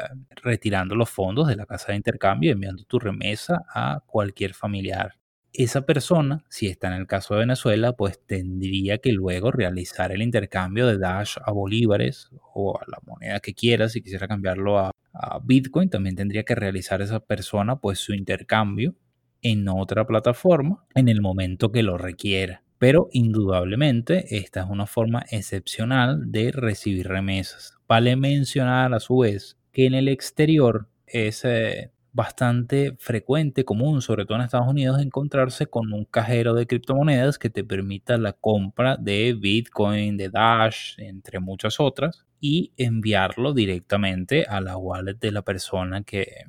retirando 0.43 0.93
los 0.93 1.09
fondos 1.09 1.47
de 1.47 1.55
la 1.55 1.65
casa 1.65 1.93
de 1.93 1.95
intercambio 1.95 2.49
y 2.49 2.51
enviando 2.51 2.83
tu 2.83 2.99
remesa 2.99 3.63
a 3.73 4.03
cualquier 4.05 4.53
familiar. 4.53 5.13
Esa 5.53 5.85
persona, 5.85 6.43
si 6.49 6.67
está 6.67 6.87
en 6.87 6.95
el 6.95 7.07
caso 7.07 7.33
de 7.33 7.39
Venezuela, 7.39 7.93
pues 7.93 8.19
tendría 8.25 8.97
que 8.97 9.13
luego 9.13 9.51
realizar 9.51 10.11
el 10.11 10.21
intercambio 10.21 10.85
de 10.85 10.97
Dash 10.97 11.37
a 11.41 11.53
bolívares 11.53 12.29
o 12.53 12.77
a 12.77 12.83
la 12.87 12.97
moneda 13.07 13.39
que 13.39 13.53
quiera. 13.53 13.87
Si 13.87 14.01
quisiera 14.01 14.27
cambiarlo 14.27 14.79
a, 14.79 14.91
a 15.13 15.39
Bitcoin, 15.41 15.89
también 15.89 16.17
tendría 16.17 16.43
que 16.43 16.55
realizar 16.55 17.01
esa 17.01 17.21
persona 17.21 17.77
pues 17.77 17.99
su 17.99 18.13
intercambio 18.13 18.95
en 19.41 19.69
otra 19.69 20.05
plataforma 20.05 20.85
en 20.93 21.07
el 21.07 21.21
momento 21.21 21.71
que 21.71 21.83
lo 21.83 21.97
requiera. 21.97 22.63
Pero 22.79 23.07
indudablemente 23.13 24.35
esta 24.35 24.63
es 24.63 24.69
una 24.69 24.87
forma 24.87 25.23
excepcional 25.31 26.33
de 26.33 26.51
recibir 26.51 27.07
remesas. 27.07 27.74
Vale 27.87 28.15
mencionar 28.15 28.93
a 28.93 28.99
su 28.99 29.19
vez 29.19 29.57
que 29.71 29.85
en 29.85 29.93
el 29.93 30.07
exterior 30.07 30.87
es 31.05 31.45
eh, 31.45 31.91
bastante 32.13 32.95
frecuente, 32.97 33.65
común, 33.65 34.01
sobre 34.01 34.25
todo 34.25 34.37
en 34.37 34.45
Estados 34.45 34.69
Unidos, 34.69 35.01
encontrarse 35.01 35.67
con 35.67 35.91
un 35.91 36.05
cajero 36.05 36.53
de 36.53 36.65
criptomonedas 36.65 37.37
que 37.37 37.49
te 37.49 37.63
permita 37.63 38.17
la 38.17 38.31
compra 38.31 38.95
de 38.95 39.33
Bitcoin, 39.33 40.15
de 40.15 40.29
Dash, 40.29 40.97
entre 40.97 41.39
muchas 41.39 41.79
otras, 41.79 42.25
y 42.39 42.71
enviarlo 42.77 43.53
directamente 43.53 44.45
a 44.45 44.61
la 44.61 44.77
wallet 44.77 45.15
de 45.19 45.31
la 45.31 45.41
persona 45.41 46.03
que, 46.03 46.45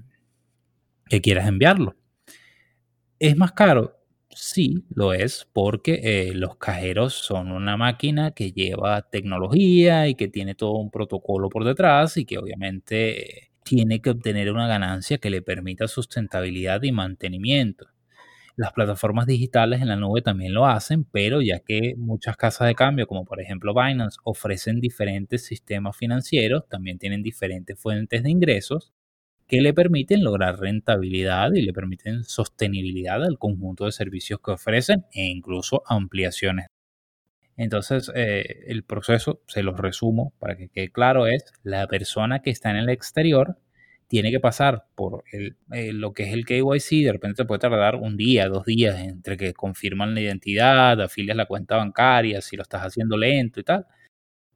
que 1.08 1.20
quieras 1.20 1.48
enviarlo. 1.48 1.96
¿Es 3.18 3.36
más 3.36 3.52
caro? 3.52 3.98
Sí, 4.38 4.84
lo 4.94 5.14
es, 5.14 5.48
porque 5.54 6.00
eh, 6.28 6.34
los 6.34 6.56
cajeros 6.56 7.14
son 7.14 7.50
una 7.52 7.78
máquina 7.78 8.32
que 8.32 8.52
lleva 8.52 9.00
tecnología 9.08 10.08
y 10.08 10.14
que 10.14 10.28
tiene 10.28 10.54
todo 10.54 10.72
un 10.72 10.90
protocolo 10.90 11.48
por 11.48 11.64
detrás 11.64 12.18
y 12.18 12.26
que 12.26 12.36
obviamente 12.36 13.50
tiene 13.64 14.02
que 14.02 14.10
obtener 14.10 14.52
una 14.52 14.68
ganancia 14.68 15.16
que 15.18 15.30
le 15.30 15.40
permita 15.40 15.88
sustentabilidad 15.88 16.82
y 16.82 16.92
mantenimiento. 16.92 17.86
Las 18.56 18.72
plataformas 18.72 19.26
digitales 19.26 19.82
en 19.82 19.88
la 19.88 19.96
nube 19.96 20.22
también 20.22 20.54
lo 20.54 20.66
hacen, 20.66 21.04
pero 21.04 21.42
ya 21.42 21.60
que 21.60 21.94
muchas 21.98 22.36
casas 22.36 22.68
de 22.68 22.74
cambio, 22.76 23.06
como 23.06 23.24
por 23.24 23.40
ejemplo 23.40 23.74
Binance, 23.74 24.18
ofrecen 24.24 24.80
diferentes 24.80 25.44
sistemas 25.46 25.96
financieros, 25.96 26.68
también 26.68 26.98
tienen 26.98 27.22
diferentes 27.22 27.78
fuentes 27.80 28.22
de 28.24 28.30
ingresos, 28.30 28.92
que 29.46 29.60
le 29.60 29.72
permiten 29.74 30.24
lograr 30.24 30.58
rentabilidad 30.58 31.52
y 31.54 31.62
le 31.62 31.72
permiten 31.72 32.24
sostenibilidad 32.24 33.22
al 33.24 33.38
conjunto 33.38 33.84
de 33.84 33.92
servicios 33.92 34.40
que 34.40 34.52
ofrecen 34.52 35.04
e 35.12 35.24
incluso 35.26 35.82
ampliaciones. 35.86 36.66
Entonces, 37.56 38.10
eh, 38.14 38.64
el 38.66 38.84
proceso, 38.84 39.40
se 39.46 39.62
los 39.62 39.78
resumo 39.78 40.34
para 40.38 40.56
que 40.56 40.68
quede 40.68 40.90
claro, 40.90 41.26
es 41.26 41.44
la 41.62 41.86
persona 41.86 42.42
que 42.42 42.50
está 42.50 42.70
en 42.70 42.76
el 42.76 42.90
exterior 42.90 43.56
tiene 44.08 44.30
que 44.30 44.40
pasar 44.40 44.86
por 44.94 45.24
el, 45.32 45.56
eh, 45.72 45.92
lo 45.92 46.12
que 46.12 46.24
es 46.24 46.32
el 46.32 46.44
KYC, 46.44 47.04
de 47.04 47.12
repente 47.12 47.44
puede 47.44 47.58
tardar 47.60 47.96
un 47.96 48.16
día, 48.16 48.48
dos 48.48 48.64
días 48.64 48.98
entre 49.00 49.36
que 49.36 49.52
confirman 49.52 50.14
la 50.14 50.20
identidad, 50.20 51.00
afilias 51.00 51.36
la 51.36 51.46
cuenta 51.46 51.76
bancaria, 51.76 52.40
si 52.40 52.56
lo 52.56 52.62
estás 52.62 52.82
haciendo 52.82 53.16
lento 53.16 53.60
y 53.60 53.64
tal, 53.64 53.86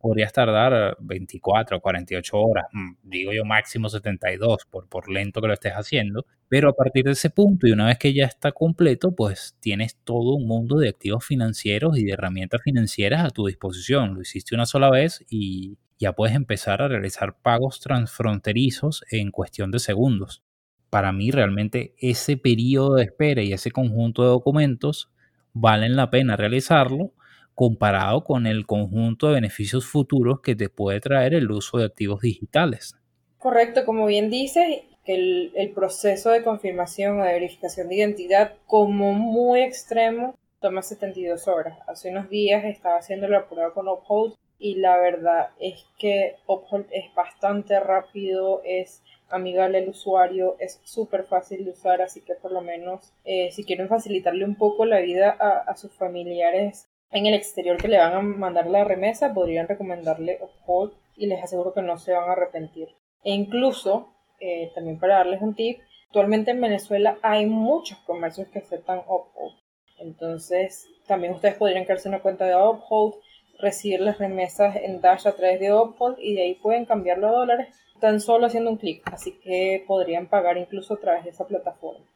podrías 0.01 0.33
tardar 0.33 0.97
24 1.01 1.77
o 1.77 1.81
48 1.81 2.39
horas, 2.39 2.65
mm, 2.73 2.93
digo 3.03 3.33
yo 3.33 3.45
máximo 3.45 3.89
72 3.89 4.65
por, 4.71 4.89
por 4.89 5.11
lento 5.11 5.41
que 5.41 5.47
lo 5.47 5.53
estés 5.53 5.75
haciendo, 5.75 6.25
pero 6.49 6.71
a 6.71 6.73
partir 6.73 7.05
de 7.05 7.13
ese 7.13 7.31
punto 7.31 7.69
y 7.69 7.73
una 7.73 7.87
vez 7.87 7.99
que 7.99 8.15
ya 8.15 8.25
está 8.25 8.51
completo, 8.51 9.15
pues 9.15 9.57
tienes 9.61 9.97
todo 10.03 10.35
un 10.35 10.49
mundo 10.49 10.79
de 10.79 10.89
activos 10.89 11.25
financieros 11.25 11.99
y 11.99 12.05
de 12.05 12.13
herramientas 12.13 12.63
financieras 12.63 13.25
a 13.25 13.31
tu 13.31 13.47
disposición. 13.47 14.15
Lo 14.15 14.23
hiciste 14.23 14.55
una 14.55 14.67
sola 14.67 14.91
vez 14.91 15.25
y 15.29 15.77
ya 15.99 16.15
puedes 16.15 16.35
empezar 16.35 16.81
a 16.81 16.89
realizar 16.89 17.37
pagos 17.43 17.79
transfronterizos 17.81 19.05
en 19.11 19.31
cuestión 19.31 19.71
de 19.71 19.79
segundos. 19.79 20.43
Para 20.89 21.13
mí 21.13 21.31
realmente 21.31 21.95
ese 21.99 22.37
periodo 22.37 22.97
de 22.97 23.05
espera 23.05 23.43
y 23.43 23.53
ese 23.53 23.71
conjunto 23.71 24.23
de 24.23 24.29
documentos 24.31 25.11
valen 25.53 25.95
la 25.95 26.11
pena 26.11 26.37
realizarlo 26.37 27.13
comparado 27.61 28.25
con 28.25 28.47
el 28.47 28.65
conjunto 28.65 29.27
de 29.27 29.35
beneficios 29.35 29.85
futuros 29.85 30.41
que 30.41 30.57
te 30.57 30.71
puede 30.71 30.99
traer 30.99 31.35
el 31.35 31.51
uso 31.51 31.77
de 31.77 31.85
activos 31.85 32.23
digitales. 32.23 32.97
Correcto, 33.37 33.85
como 33.85 34.07
bien 34.07 34.31
dices, 34.31 34.65
el, 35.05 35.53
el 35.55 35.71
proceso 35.73 36.31
de 36.31 36.43
confirmación 36.43 37.21
o 37.21 37.23
de 37.23 37.35
verificación 37.35 37.91
de 37.91 37.97
identidad 37.97 38.55
como 38.67 39.13
muy 39.13 39.61
extremo 39.61 40.39
toma 40.59 40.81
72 40.81 41.49
horas. 41.49 41.79
Hace 41.87 42.09
unos 42.09 42.31
días 42.31 42.65
estaba 42.65 42.97
haciendo 42.97 43.29
la 43.29 43.47
prueba 43.47 43.75
con 43.75 43.89
Uphold 43.89 44.37
y 44.59 44.77
la 44.77 44.97
verdad 44.97 45.51
es 45.59 45.85
que 45.99 46.37
Uphold 46.47 46.87
es 46.93 47.15
bastante 47.15 47.79
rápido, 47.79 48.63
es 48.65 49.03
amigable 49.29 49.77
al 49.77 49.89
usuario, 49.91 50.57
es 50.61 50.81
súper 50.85 51.25
fácil 51.25 51.67
de 51.67 51.73
usar, 51.73 52.01
así 52.01 52.23
que 52.23 52.37
por 52.37 52.53
lo 52.53 52.63
menos 52.63 53.13
eh, 53.27 53.51
si 53.53 53.65
quieren 53.65 53.89
facilitarle 53.89 54.47
un 54.47 54.55
poco 54.55 54.87
la 54.87 55.01
vida 55.01 55.37
a, 55.39 55.59
a 55.71 55.77
sus 55.77 55.93
familiares 55.93 56.87
en 57.13 57.27
el 57.27 57.35
exterior 57.35 57.77
que 57.77 57.89
le 57.89 57.99
van 57.99 58.15
a 58.15 58.21
mandar 58.21 58.67
la 58.67 58.85
remesa, 58.85 59.35
podrían 59.35 59.69
recomendarle 59.69 60.39
Uphold 60.41 60.93
y 61.17 61.27
les 61.27 61.43
aseguro 61.43 61.75
que 61.75 61.83
no 61.83 61.99
se 61.99 62.13
van 62.13 62.29
a 62.29 62.33
arrepentir. 62.33 62.89
E 63.25 63.33
incluso, 63.33 64.09
eh, 64.41 64.71
también 64.75 64.99
para 64.99 65.17
darles 65.17 65.43
un 65.43 65.55
tip, 65.55 65.81
actualmente 66.07 66.53
en 66.53 66.61
Venezuela 66.61 67.19
hay 67.23 67.47
muchos 67.47 67.99
comercios 67.99 68.49
que 68.49 68.61
aceptan 68.61 69.01
Uphold. 69.01 69.59
Entonces, 69.99 70.89
también 71.07 71.35
ustedes 71.35 71.57
podrían 71.57 71.85
crearse 71.85 72.09
una 72.09 72.21
cuenta 72.21 72.47
de 72.47 72.57
Uphold, 72.57 73.15
recibir 73.59 74.01
las 74.01 74.19
remesas 74.19 74.77
en 74.77 75.01
Dash 75.01 75.27
a 75.27 75.33
través 75.33 75.61
de 75.61 75.73
Uphold 75.73 76.19
y 76.19 76.35
de 76.35 76.43
ahí 76.43 76.55
pueden 76.55 76.87
cambiarlo 76.87 77.29
a 77.29 77.33
dólares 77.33 77.69
tan 78.01 78.21
solo 78.21 78.47
haciendo 78.47 78.71
un 78.71 78.79
clic. 78.79 79.03
Así 79.13 79.39
que 79.41 79.85
podrían 79.87 80.29
pagar 80.29 80.57
incluso 80.57 80.95
a 80.95 81.01
través 81.01 81.25
de 81.25 81.31
esa 81.31 81.47
plataforma. 81.47 82.07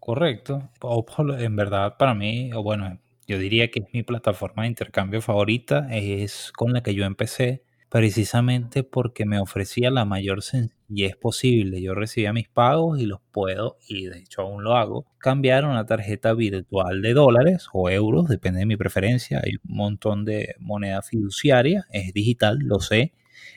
Correcto. 0.00 0.70
Uphold 0.82 1.40
en 1.40 1.54
verdad 1.54 1.96
para 1.96 2.14
mí, 2.14 2.52
o 2.52 2.62
bueno, 2.62 2.98
yo 3.26 3.38
diría 3.38 3.70
que 3.70 3.80
es 3.80 3.86
mi 3.92 4.02
plataforma 4.02 4.62
de 4.62 4.68
intercambio 4.68 5.20
favorita, 5.20 5.88
es 5.90 6.52
con 6.56 6.72
la 6.72 6.82
que 6.82 6.94
yo 6.94 7.04
empecé 7.04 7.64
precisamente 7.88 8.82
porque 8.82 9.24
me 9.26 9.38
ofrecía 9.38 9.90
la 9.90 10.04
mayor 10.04 10.42
sencillez 10.42 11.16
posible. 11.16 11.80
Yo 11.80 11.94
recibía 11.94 12.32
mis 12.32 12.48
pagos 12.48 13.00
y 13.00 13.06
los 13.06 13.20
puedo, 13.32 13.78
y 13.88 14.06
de 14.06 14.18
hecho 14.18 14.42
aún 14.42 14.64
lo 14.64 14.76
hago, 14.76 15.06
cambiar 15.18 15.64
una 15.64 15.86
tarjeta 15.86 16.34
virtual 16.34 17.02
de 17.02 17.14
dólares 17.14 17.68
o 17.72 17.88
euros, 17.90 18.28
depende 18.28 18.60
de 18.60 18.66
mi 18.66 18.76
preferencia. 18.76 19.40
Hay 19.44 19.52
un 19.62 19.76
montón 19.76 20.24
de 20.24 20.54
moneda 20.58 21.02
fiduciaria, 21.02 21.86
es 21.90 22.12
digital, 22.12 22.58
lo 22.60 22.80
sé, 22.80 23.12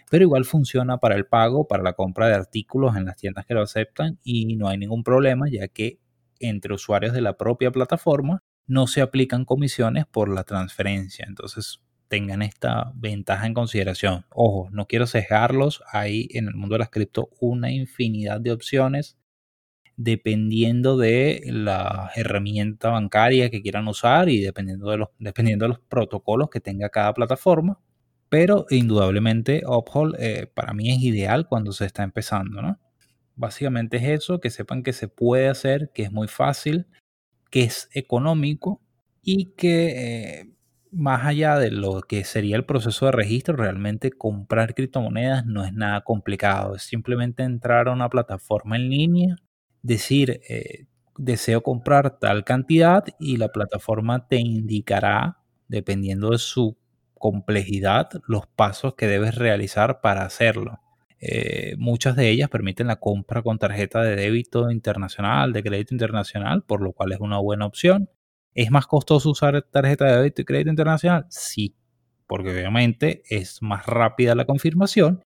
pero 0.09 0.23
igual 0.23 0.45
funciona 0.45 0.97
para 0.97 1.15
el 1.15 1.25
pago, 1.25 1.67
para 1.67 1.83
la 1.83 1.93
compra 1.93 2.27
de 2.27 2.35
artículos 2.35 2.95
en 2.95 3.05
las 3.05 3.17
tiendas 3.17 3.45
que 3.45 3.53
lo 3.53 3.61
aceptan 3.61 4.19
y 4.23 4.55
no 4.55 4.67
hay 4.67 4.77
ningún 4.77 5.03
problema 5.03 5.47
ya 5.49 5.67
que 5.67 5.99
entre 6.39 6.73
usuarios 6.73 7.13
de 7.13 7.21
la 7.21 7.37
propia 7.37 7.71
plataforma 7.71 8.43
no 8.69 8.87
se 8.87 9.01
aplican 9.01 9.43
comisiones 9.43 10.05
por 10.05 10.29
la 10.33 10.45
transferencia. 10.45 11.25
Entonces, 11.27 11.81
tengan 12.07 12.41
esta 12.41 12.91
ventaja 12.95 13.47
en 13.47 13.53
consideración. 13.53 14.25
Ojo, 14.29 14.69
no 14.71 14.87
quiero 14.87 15.07
cejarlos. 15.07 15.83
Hay 15.91 16.29
en 16.31 16.47
el 16.47 16.55
mundo 16.55 16.75
de 16.75 16.79
las 16.79 16.89
cripto 16.89 17.29
una 17.41 17.71
infinidad 17.71 18.39
de 18.39 18.51
opciones 18.51 19.17
dependiendo 20.01 20.97
de 20.97 21.41
la 21.47 22.11
herramienta 22.15 22.89
bancaria 22.89 23.49
que 23.49 23.61
quieran 23.61 23.87
usar 23.89 24.29
y 24.29 24.39
dependiendo 24.39 24.89
de 24.89 24.97
los, 24.97 25.09
dependiendo 25.19 25.65
de 25.65 25.69
los 25.69 25.79
protocolos 25.79 26.49
que 26.49 26.61
tenga 26.61 26.89
cada 26.89 27.13
plataforma. 27.13 27.81
Pero 28.29 28.65
indudablemente 28.69 29.63
Uphold 29.65 30.15
eh, 30.19 30.47
para 30.53 30.73
mí 30.73 30.91
es 30.91 31.01
ideal 31.01 31.47
cuando 31.47 31.73
se 31.73 31.85
está 31.85 32.03
empezando, 32.03 32.61
¿no? 32.61 32.79
Básicamente 33.35 33.97
es 33.97 34.03
eso, 34.03 34.39
que 34.39 34.49
sepan 34.49 34.83
que 34.83 34.93
se 34.93 35.09
puede 35.09 35.49
hacer, 35.49 35.91
que 35.93 36.03
es 36.03 36.11
muy 36.11 36.27
fácil 36.27 36.87
que 37.49 37.63
es 37.63 37.89
económico 37.93 38.81
y 39.23 39.47
que 39.57 40.39
eh, 40.41 40.49
más 40.91 41.25
allá 41.25 41.57
de 41.57 41.71
lo 41.71 42.01
que 42.01 42.23
sería 42.23 42.55
el 42.55 42.65
proceso 42.65 43.05
de 43.07 43.11
registro, 43.11 43.55
realmente 43.55 44.11
comprar 44.11 44.73
criptomonedas 44.75 45.45
no 45.45 45.63
es 45.65 45.73
nada 45.73 46.01
complicado. 46.01 46.75
Es 46.75 46.83
simplemente 46.83 47.43
entrar 47.43 47.87
a 47.87 47.91
una 47.93 48.09
plataforma 48.09 48.75
en 48.77 48.89
línea, 48.89 49.35
decir, 49.81 50.41
eh, 50.49 50.85
deseo 51.17 51.61
comprar 51.63 52.19
tal 52.19 52.43
cantidad 52.45 53.03
y 53.19 53.37
la 53.37 53.49
plataforma 53.49 54.27
te 54.27 54.37
indicará, 54.37 55.39
dependiendo 55.67 56.31
de 56.31 56.37
su 56.39 56.77
complejidad, 57.17 58.09
los 58.27 58.47
pasos 58.47 58.95
que 58.95 59.07
debes 59.07 59.35
realizar 59.35 60.01
para 60.01 60.23
hacerlo. 60.23 60.79
Eh, 61.21 61.75
muchas 61.77 62.15
de 62.15 62.29
ellas 62.29 62.49
permiten 62.49 62.87
la 62.87 62.97
compra 62.97 63.41
con 63.41 63.59
tarjeta 63.59 64.01
de 64.01 64.15
débito 64.15 64.71
internacional, 64.71 65.53
de 65.53 65.63
crédito 65.63 65.93
internacional, 65.93 66.63
por 66.63 66.81
lo 66.81 66.93
cual 66.93 67.11
es 67.11 67.19
una 67.19 67.39
buena 67.39 67.65
opción. 67.65 68.09
¿Es 68.53 68.71
más 68.71 68.87
costoso 68.87 69.29
usar 69.29 69.61
tarjeta 69.63 70.05
de 70.05 70.17
débito 70.17 70.41
y 70.41 70.45
crédito 70.45 70.69
internacional? 70.69 71.25
Sí, 71.29 71.75
porque 72.27 72.51
obviamente 72.51 73.23
es 73.29 73.61
más 73.61 73.85
rápida 73.85 74.35
la 74.35 74.45
confirmación 74.45 75.23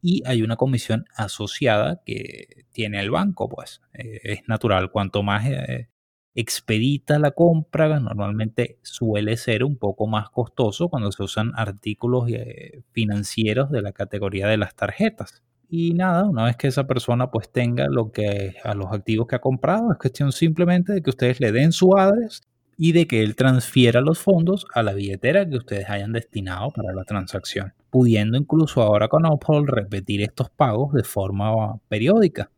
y 0.00 0.22
hay 0.26 0.42
una 0.42 0.56
comisión 0.56 1.06
asociada 1.16 2.02
que 2.04 2.66
tiene 2.72 3.00
el 3.00 3.10
banco, 3.10 3.48
pues 3.48 3.80
eh, 3.94 4.20
es 4.22 4.48
natural. 4.48 4.90
Cuanto 4.90 5.22
más 5.22 5.46
eh, 5.46 5.88
expedita 6.34 7.18
la 7.18 7.30
compra, 7.30 8.00
normalmente 8.00 8.78
suele 8.82 9.36
ser 9.36 9.64
un 9.64 9.76
poco 9.76 10.06
más 10.06 10.30
costoso 10.30 10.88
cuando 10.88 11.12
se 11.12 11.22
usan 11.22 11.52
artículos 11.54 12.28
eh, 12.28 12.82
financieros 12.92 13.70
de 13.70 13.82
la 13.82 13.92
categoría 13.92 14.48
de 14.48 14.56
las 14.56 14.74
tarjetas. 14.74 15.42
Y 15.68 15.94
nada, 15.94 16.24
una 16.24 16.44
vez 16.44 16.56
que 16.56 16.68
esa 16.68 16.86
persona 16.86 17.30
pues 17.30 17.50
tenga 17.50 17.86
lo 17.88 18.12
que 18.12 18.54
a 18.64 18.74
los 18.74 18.92
activos 18.92 19.26
que 19.26 19.36
ha 19.36 19.40
comprado, 19.40 19.92
es 19.92 19.98
cuestión 19.98 20.32
simplemente 20.32 20.92
de 20.92 21.02
que 21.02 21.10
ustedes 21.10 21.40
le 21.40 21.52
den 21.52 21.72
su 21.72 21.96
adres 21.96 22.42
y 22.76 22.92
de 22.92 23.06
que 23.06 23.22
él 23.22 23.36
transfiera 23.36 24.00
los 24.00 24.18
fondos 24.18 24.66
a 24.74 24.82
la 24.82 24.92
billetera 24.92 25.48
que 25.48 25.56
ustedes 25.56 25.88
hayan 25.88 26.12
destinado 26.12 26.70
para 26.70 26.92
la 26.92 27.04
transacción, 27.04 27.72
pudiendo 27.90 28.36
incluso 28.36 28.82
ahora 28.82 29.08
con 29.08 29.26
Uphold 29.26 29.68
repetir 29.68 30.22
estos 30.22 30.50
pagos 30.50 30.92
de 30.92 31.04
forma 31.04 31.78
periódica, 31.88 32.50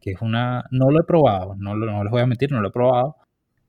que 0.00 0.12
es 0.12 0.22
una, 0.22 0.64
no 0.70 0.90
lo 0.90 1.00
he 1.00 1.04
probado, 1.04 1.54
no, 1.56 1.74
no 1.74 2.02
les 2.02 2.10
voy 2.10 2.22
a 2.22 2.26
mentir, 2.26 2.50
no 2.52 2.60
lo 2.60 2.68
he 2.68 2.72
probado, 2.72 3.16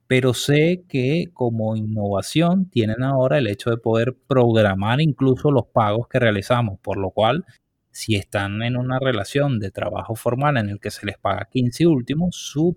pero 0.09 0.33
sé 0.33 0.85
que 0.89 1.25
como 1.35 1.75
innovación 1.75 2.67
tienen 2.71 3.03
ahora 3.03 3.37
el 3.37 3.45
hecho 3.45 3.69
de 3.69 3.77
poder 3.77 4.17
programar 4.27 5.01
incluso 5.01 5.51
los 5.51 5.67
pagos 5.67 6.07
que 6.07 6.17
realizamos, 6.17 6.79
por 6.79 6.97
lo 6.97 7.11
cual 7.11 7.45
si 7.91 8.15
están 8.15 8.63
en 8.63 8.75
una 8.75 8.97
relación 8.97 9.59
de 9.59 9.69
trabajo 9.69 10.15
formal 10.15 10.57
en 10.57 10.69
el 10.69 10.79
que 10.79 10.89
se 10.89 11.05
les 11.05 11.19
paga 11.19 11.47
15 11.51 11.85
últimos, 11.85 12.35
su, 12.35 12.75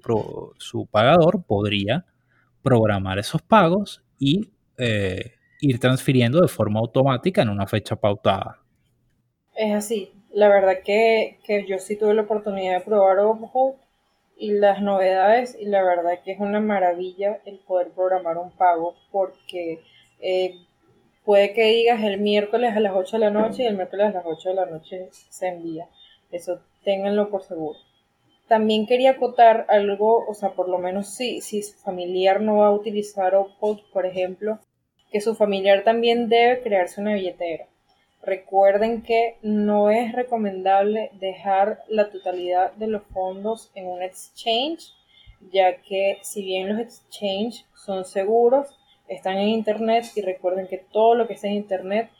pagador 0.90 1.42
podría 1.46 2.04
programar 2.60 3.18
esos 3.18 3.40
pagos 3.40 4.02
y 4.18 4.50
eh, 4.76 5.32
ir 5.62 5.80
transfiriendo 5.80 6.38
de 6.38 6.48
forma 6.48 6.80
automática 6.80 7.40
en 7.40 7.48
una 7.48 7.66
fecha 7.66 7.96
pautada. 7.96 8.60
Es 9.56 9.72
así. 9.72 10.12
La 10.34 10.48
verdad 10.48 10.82
que, 10.84 11.38
yo 11.66 11.78
sí 11.78 11.96
tuve 11.96 12.12
la 12.12 12.22
oportunidad 12.22 12.74
de 12.74 12.84
probar 12.84 13.24
Uphold 13.24 13.76
y 14.42 14.50
las 14.50 14.82
novedades 14.82 15.56
y 15.56 15.66
la 15.66 15.84
verdad 15.84 16.18
que 16.24 16.32
es 16.32 16.40
una 16.40 16.58
maravilla 16.58 17.38
el 17.44 17.60
poder 17.60 17.92
programar 17.92 18.38
un 18.38 18.50
pago 18.50 18.96
porque 19.12 19.78
eh, 20.20 20.56
puede 21.24 21.52
que 21.52 21.62
digas 21.66 22.02
el 22.02 22.18
miércoles 22.18 22.76
a 22.76 22.80
las 22.80 22.92
8 22.92 23.18
de 23.18 23.20
la 23.20 23.30
noche 23.30 23.62
y 23.62 23.66
el 23.66 23.76
miércoles 23.76 24.06
a 24.06 24.10
las 24.10 24.26
8 24.26 24.48
de 24.48 24.54
la 24.56 24.66
noche 24.66 25.08
se 25.12 25.46
envía. 25.46 25.86
Eso 26.32 26.58
ténganlo 26.82 27.30
por 27.30 27.44
seguro. 27.44 27.78
También 28.48 28.88
quería 28.88 29.12
acotar 29.12 29.64
algo, 29.68 30.26
o 30.26 30.34
sea, 30.34 30.50
por 30.50 30.68
lo 30.68 30.78
menos 30.78 31.14
si, 31.14 31.40
si 31.40 31.62
su 31.62 31.78
familiar 31.78 32.40
no 32.40 32.56
va 32.56 32.66
a 32.66 32.72
utilizar 32.72 33.36
Opod, 33.36 33.78
por 33.92 34.06
ejemplo, 34.06 34.58
que 35.12 35.20
su 35.20 35.36
familiar 35.36 35.84
también 35.84 36.28
debe 36.28 36.62
crearse 36.62 37.00
una 37.00 37.14
billetera. 37.14 37.68
Recuerden 38.22 39.02
que 39.02 39.36
no 39.42 39.90
es 39.90 40.12
recomendable 40.12 41.10
dejar 41.14 41.82
la 41.88 42.10
totalidad 42.10 42.72
de 42.74 42.86
los 42.86 43.02
fondos 43.12 43.70
en 43.74 43.86
un 43.86 44.02
exchange, 44.02 44.92
ya 45.50 45.82
que 45.82 46.18
si 46.22 46.44
bien 46.44 46.68
los 46.68 46.78
exchanges 46.78 47.66
son 47.74 48.04
seguros, 48.04 48.78
están 49.08 49.38
en 49.38 49.48
Internet 49.48 50.06
y 50.14 50.22
recuerden 50.22 50.68
que 50.68 50.78
todo 50.78 51.16
lo 51.16 51.26
que 51.26 51.34
está 51.34 51.48
en 51.48 51.54
Internet 51.54 52.10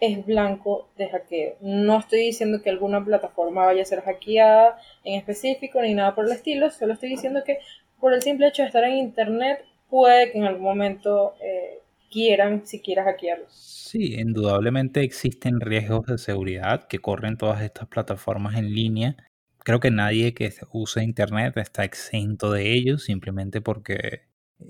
es 0.00 0.24
blanco 0.24 0.88
de 0.96 1.08
hackeo. 1.08 1.56
No 1.60 1.98
estoy 1.98 2.20
diciendo 2.20 2.62
que 2.62 2.70
alguna 2.70 3.04
plataforma 3.04 3.66
vaya 3.66 3.82
a 3.82 3.86
ser 3.86 4.00
hackeada 4.02 4.78
en 5.04 5.14
específico 5.14 5.80
ni 5.82 5.94
nada 5.94 6.14
por 6.14 6.26
el 6.26 6.32
estilo, 6.32 6.70
solo 6.70 6.94
estoy 6.94 7.10
diciendo 7.10 7.44
que 7.44 7.60
por 8.00 8.12
el 8.12 8.22
simple 8.22 8.48
hecho 8.48 8.62
de 8.62 8.68
estar 8.68 8.84
en 8.84 8.98
internet 8.98 9.64
puede 9.88 10.32
que 10.32 10.38
en 10.38 10.44
algún 10.44 10.64
momento 10.64 11.34
eh, 11.40 11.80
quieran 12.16 12.66
siquiera 12.66 13.04
hackearlo. 13.04 13.44
Sí, 13.50 14.14
indudablemente 14.14 15.02
existen 15.02 15.60
riesgos 15.60 16.06
de 16.06 16.16
seguridad 16.16 16.86
que 16.88 16.98
corren 16.98 17.36
todas 17.36 17.60
estas 17.60 17.88
plataformas 17.88 18.56
en 18.56 18.72
línea. 18.74 19.16
Creo 19.58 19.80
que 19.80 19.90
nadie 19.90 20.32
que 20.32 20.50
use 20.72 21.04
internet 21.04 21.54
está 21.58 21.84
exento 21.84 22.50
de 22.52 22.72
ellos 22.72 23.04
simplemente 23.04 23.60
porque 23.60 24.22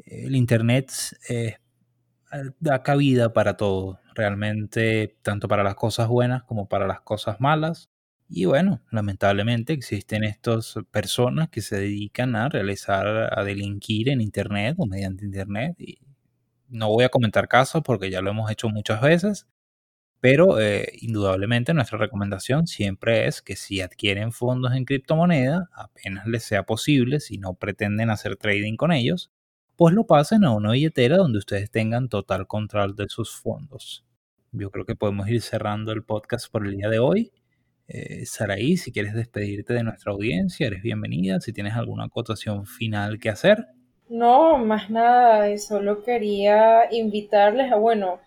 el 0.07 0.35
internet 0.35 0.91
eh, 1.29 1.59
da 2.59 2.83
cabida 2.83 3.33
para 3.33 3.57
todo 3.57 4.01
realmente 4.17 5.17
tanto 5.23 5.47
para 5.47 5.63
las 5.63 5.77
cosas 5.77 6.09
buenas 6.09 6.43
como 6.43 6.69
para 6.69 6.89
las 6.89 7.01
cosas 7.01 7.41
malas. 7.41 7.91
Y 8.29 8.47
bueno, 8.47 8.83
lamentablemente 8.91 9.73
existen 9.73 10.25
estas 10.25 10.75
personas 10.91 11.49
que 11.49 11.61
se 11.63 11.79
dedican 11.79 12.35
a 12.35 12.49
realizar, 12.49 13.07
a 13.07 13.45
delinquir 13.45 14.09
en 14.09 14.21
Internet 14.21 14.75
o 14.79 14.87
mediante 14.87 15.25
Internet. 15.25 15.77
No 16.69 16.89
voy 16.89 17.05
a 17.05 17.09
comentar 17.09 17.49
casos 17.49 17.83
porque 17.85 18.11
ya 18.11 18.21
lo 18.23 18.31
hemos 18.31 18.51
hecho 18.51 18.69
muchas 18.69 19.01
veces, 19.01 19.47
pero 20.21 20.61
eh, 20.61 20.93
indudablemente 21.01 21.75
nuestra 21.75 21.99
recomendación 21.99 22.67
siempre 22.67 23.27
es 23.29 23.43
que 23.43 23.57
si 23.57 23.81
adquieren 23.81 24.33
fondos 24.33 24.75
en 24.75 24.85
criptomoneda, 24.85 25.71
apenas 25.75 26.27
les 26.27 26.45
sea 26.45 26.65
posible, 26.65 27.21
si 27.21 27.39
no 27.39 27.55
pretenden 27.55 28.11
hacer 28.11 28.37
trading 28.37 28.77
con 28.77 28.93
ellos, 28.93 29.31
pues 29.77 29.95
lo 29.95 30.07
pasen 30.07 30.45
a 30.45 30.53
una 30.53 30.73
billetera 30.73 31.19
donde 31.19 31.39
ustedes 31.39 31.71
tengan 31.71 32.09
total 32.09 32.47
control 32.47 32.97
de 32.97 33.09
sus 33.09 33.37
fondos 33.37 34.07
yo 34.59 34.71
creo 34.71 34.85
que 34.85 34.97
podemos 34.97 35.29
ir 35.29 35.43
cerrando 35.43 35.93
el 35.93 36.03
podcast 36.03 36.51
por 36.51 36.67
el 36.67 36.77
día 36.77 36.89
de 36.89 36.99
hoy. 36.99 37.33
Eh, 37.89 38.25
Saraí, 38.27 38.77
si 38.77 38.93
quieres 38.93 39.15
despedirte 39.15 39.75
de 39.75 39.85
nuestra 39.85 40.13
audiencia, 40.13 40.67
eres 40.67 40.83
bienvenida. 40.83 41.41
Si 41.41 41.53
tienes 41.53 41.75
alguna 41.75 42.05
acotación 42.05 42.67
final 42.67 43.19
que 43.19 43.31
hacer. 43.31 43.67
No, 44.09 44.59
más 44.59 44.89
nada, 44.89 45.57
solo 45.59 46.05
quería 46.05 46.89
invitarles 46.93 47.73
a, 47.73 47.77
bueno, 47.77 48.21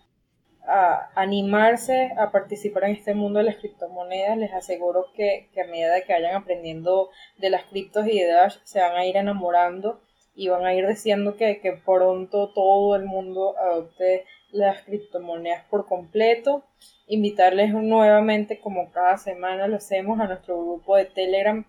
a 0.66 1.10
animarse 1.14 2.10
a 2.18 2.30
participar 2.30 2.84
en 2.84 2.96
este 2.96 3.14
mundo 3.14 3.38
de 3.38 3.46
las 3.46 3.56
criptomonedas. 3.56 4.36
Les 4.36 4.52
aseguro 4.52 5.06
que, 5.14 5.48
a 5.58 5.66
medida 5.70 6.02
que 6.02 6.12
vayan 6.12 6.36
aprendiendo 6.36 7.08
de 7.38 7.50
las 7.50 7.64
criptos 7.64 8.06
y 8.06 8.18
de 8.18 8.26
Dash, 8.26 8.58
se 8.64 8.80
van 8.80 8.94
a 8.94 9.06
ir 9.06 9.16
enamorando 9.16 10.02
y 10.34 10.48
van 10.48 10.66
a 10.66 10.74
ir 10.74 10.86
diciendo 10.86 11.36
que, 11.36 11.60
que 11.60 11.72
pronto 11.72 12.52
todo 12.52 12.94
el 12.94 13.04
mundo 13.04 13.56
adopte 13.58 14.26
las 14.50 14.82
criptomonedas 14.82 15.64
por 15.70 15.86
completo. 15.86 16.62
Invitarles 17.06 17.72
nuevamente, 17.72 18.60
como 18.60 18.92
cada 18.92 19.16
semana 19.16 19.66
lo 19.66 19.76
hacemos, 19.76 20.20
a 20.20 20.26
nuestro 20.26 20.58
grupo 20.58 20.96
de 20.96 21.06
Telegram, 21.06 21.64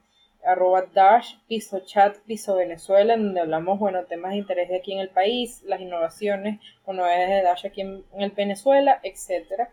arroba 0.45 0.86
dash, 0.93 1.36
piso 1.47 1.80
chat, 1.86 2.17
piso 2.25 2.56
Venezuela, 2.56 3.13
en 3.13 3.25
donde 3.25 3.41
hablamos, 3.41 3.80
bueno, 3.80 4.04
temas 4.06 4.32
de 4.32 4.38
interés 4.38 4.69
de 4.69 4.77
aquí 4.77 4.93
en 4.93 4.99
el 4.99 5.10
país, 5.10 5.62
las 5.65 5.82
innovaciones 5.82 6.60
o 6.86 6.93
novedades 6.93 7.30
de 7.30 7.41
Dash 7.43 7.65
aquí 7.65 7.82
en, 7.82 8.04
el 8.17 8.32
Venezuela, 8.32 8.99
etcétera. 9.04 9.69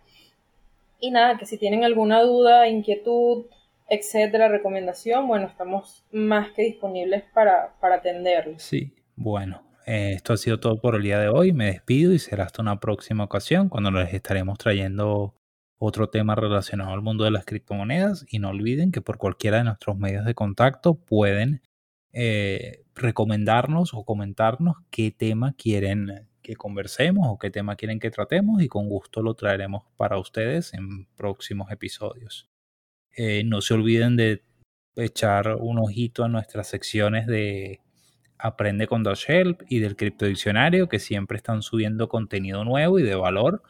Y 1.01 1.11
nada, 1.11 1.39
que 1.39 1.47
si 1.47 1.59
tienen 1.59 1.85
alguna 1.85 2.23
duda, 2.23 2.69
inquietud, 2.69 3.47
etcétera, 3.89 4.49
recomendación, 4.49 5.27
bueno, 5.29 5.47
estamos 5.47 6.05
más 6.11 6.53
que 6.53 6.63
disponibles 6.63 7.25
para, 7.33 7.75
para 7.81 7.97
atenderlos. 7.97 8.63
Sí, 8.63 8.93
bueno, 9.17 9.63
eh, 9.87 10.13
esto 10.15 10.35
ha 10.35 10.37
sido 10.37 10.61
todo 10.61 10.81
por 10.81 10.97
el 10.97 11.03
día 11.03 11.19
de 11.19 11.29
hoy. 11.29 11.53
Me 11.53 11.67
despido 11.67 12.13
y 12.13 12.19
será 12.19 12.45
hasta 12.45 12.61
una 12.61 12.79
próxima 12.79 13.25
ocasión 13.25 13.69
cuando 13.69 13.91
les 13.91 14.13
estaremos 14.13 14.59
trayendo 14.59 15.35
otro 15.79 16.11
tema 16.11 16.35
relacionado 16.35 16.93
al 16.93 17.03
mundo 17.03 17.25
de 17.25 17.31
las 17.31 17.45
criptomonedas. 17.45 18.27
Y 18.29 18.39
no 18.39 18.51
olviden 18.51 18.93
que 18.93 19.01
por 19.01 19.19
cualquiera 19.19 19.59
de 19.59 19.65
nuestros 19.65 19.97
medios 19.99 20.25
de 20.25 20.35
contacto 20.35 20.95
pueden 20.95 21.63
eh, 22.13 22.85
recomendarnos 22.95 23.95
o 23.95 24.05
comentarnos 24.05 24.77
qué 24.91 25.11
tema 25.11 25.55
quieren 25.57 26.27
que 26.43 26.57
conversemos 26.57 27.27
o 27.29 27.39
qué 27.39 27.51
tema 27.51 27.77
quieren 27.77 28.01
que 28.01 28.11
tratemos 28.11 28.63
y 28.63 28.69
con 28.69 28.89
gusto 28.89 29.23
lo 29.23 29.35
traeremos 29.35 29.85
para 29.97 30.19
ustedes 30.19 30.73
en 30.73 31.07
próximos 31.17 31.71
episodios. 31.71 32.49
Eh, 33.15 33.45
no 33.45 33.61
se 33.61 33.75
olviden 33.75 34.17
de 34.17 34.43
echar 34.97 35.57
un 35.61 35.79
ojito 35.79 36.25
a 36.25 36.29
nuestras 36.29 36.69
secciones 36.69 37.27
de 37.27 37.81
Aprende 38.39 38.87
con 38.87 39.05
Help 39.27 39.63
y 39.69 39.81
del 39.81 39.97
Cripto 39.97 40.25
Diccionario, 40.25 40.89
que 40.89 41.01
siempre 41.01 41.37
están 41.37 41.63
subiendo 41.63 42.09
contenido 42.09 42.65
nuevo 42.65 42.99
y 42.99 43.03
de 43.03 43.15
valor. 43.15 43.63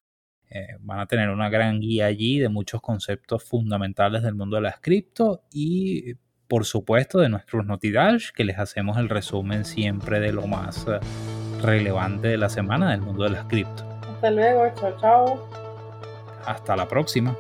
Eh, 0.51 0.77
van 0.81 1.01
a 1.01 1.07
tener 1.07 1.29
una 1.31 1.51
gran 1.51 1.81
guía 1.81 2.07
allí 2.07 2.39
de 2.39 2.49
muchos 2.49 2.81
conceptos 2.81 3.45
fundamentales 3.45 4.23
del 4.23 4.35
mundo 4.35 4.57
de 4.57 4.63
las 4.63 4.81
cripto 4.81 5.43
y 5.53 6.15
por 6.49 6.65
supuesto, 6.65 7.19
de 7.19 7.29
nuestros 7.29 7.67
Notidash, 7.67 8.31
que 8.33 8.43
les 8.43 8.59
hacemos 8.59 8.97
el 8.97 9.11
resumen 9.11 9.67
siempre 9.67 10.19
de 10.19 10.33
lo 10.33 10.47
más 10.47 10.87
eh, 10.89 10.99
relevante 11.61 12.29
de 12.29 12.39
la 12.39 12.49
semana 12.49 12.91
del 12.91 13.03
mundo 13.03 13.25
de 13.25 13.31
las 13.31 13.45
cripto. 13.45 13.85
Hasta 14.15 14.31
luego, 14.31 14.65
chao, 14.75 14.97
chao. 14.99 15.49
Hasta 16.47 16.75
la 16.75 16.89
próxima. 16.89 17.37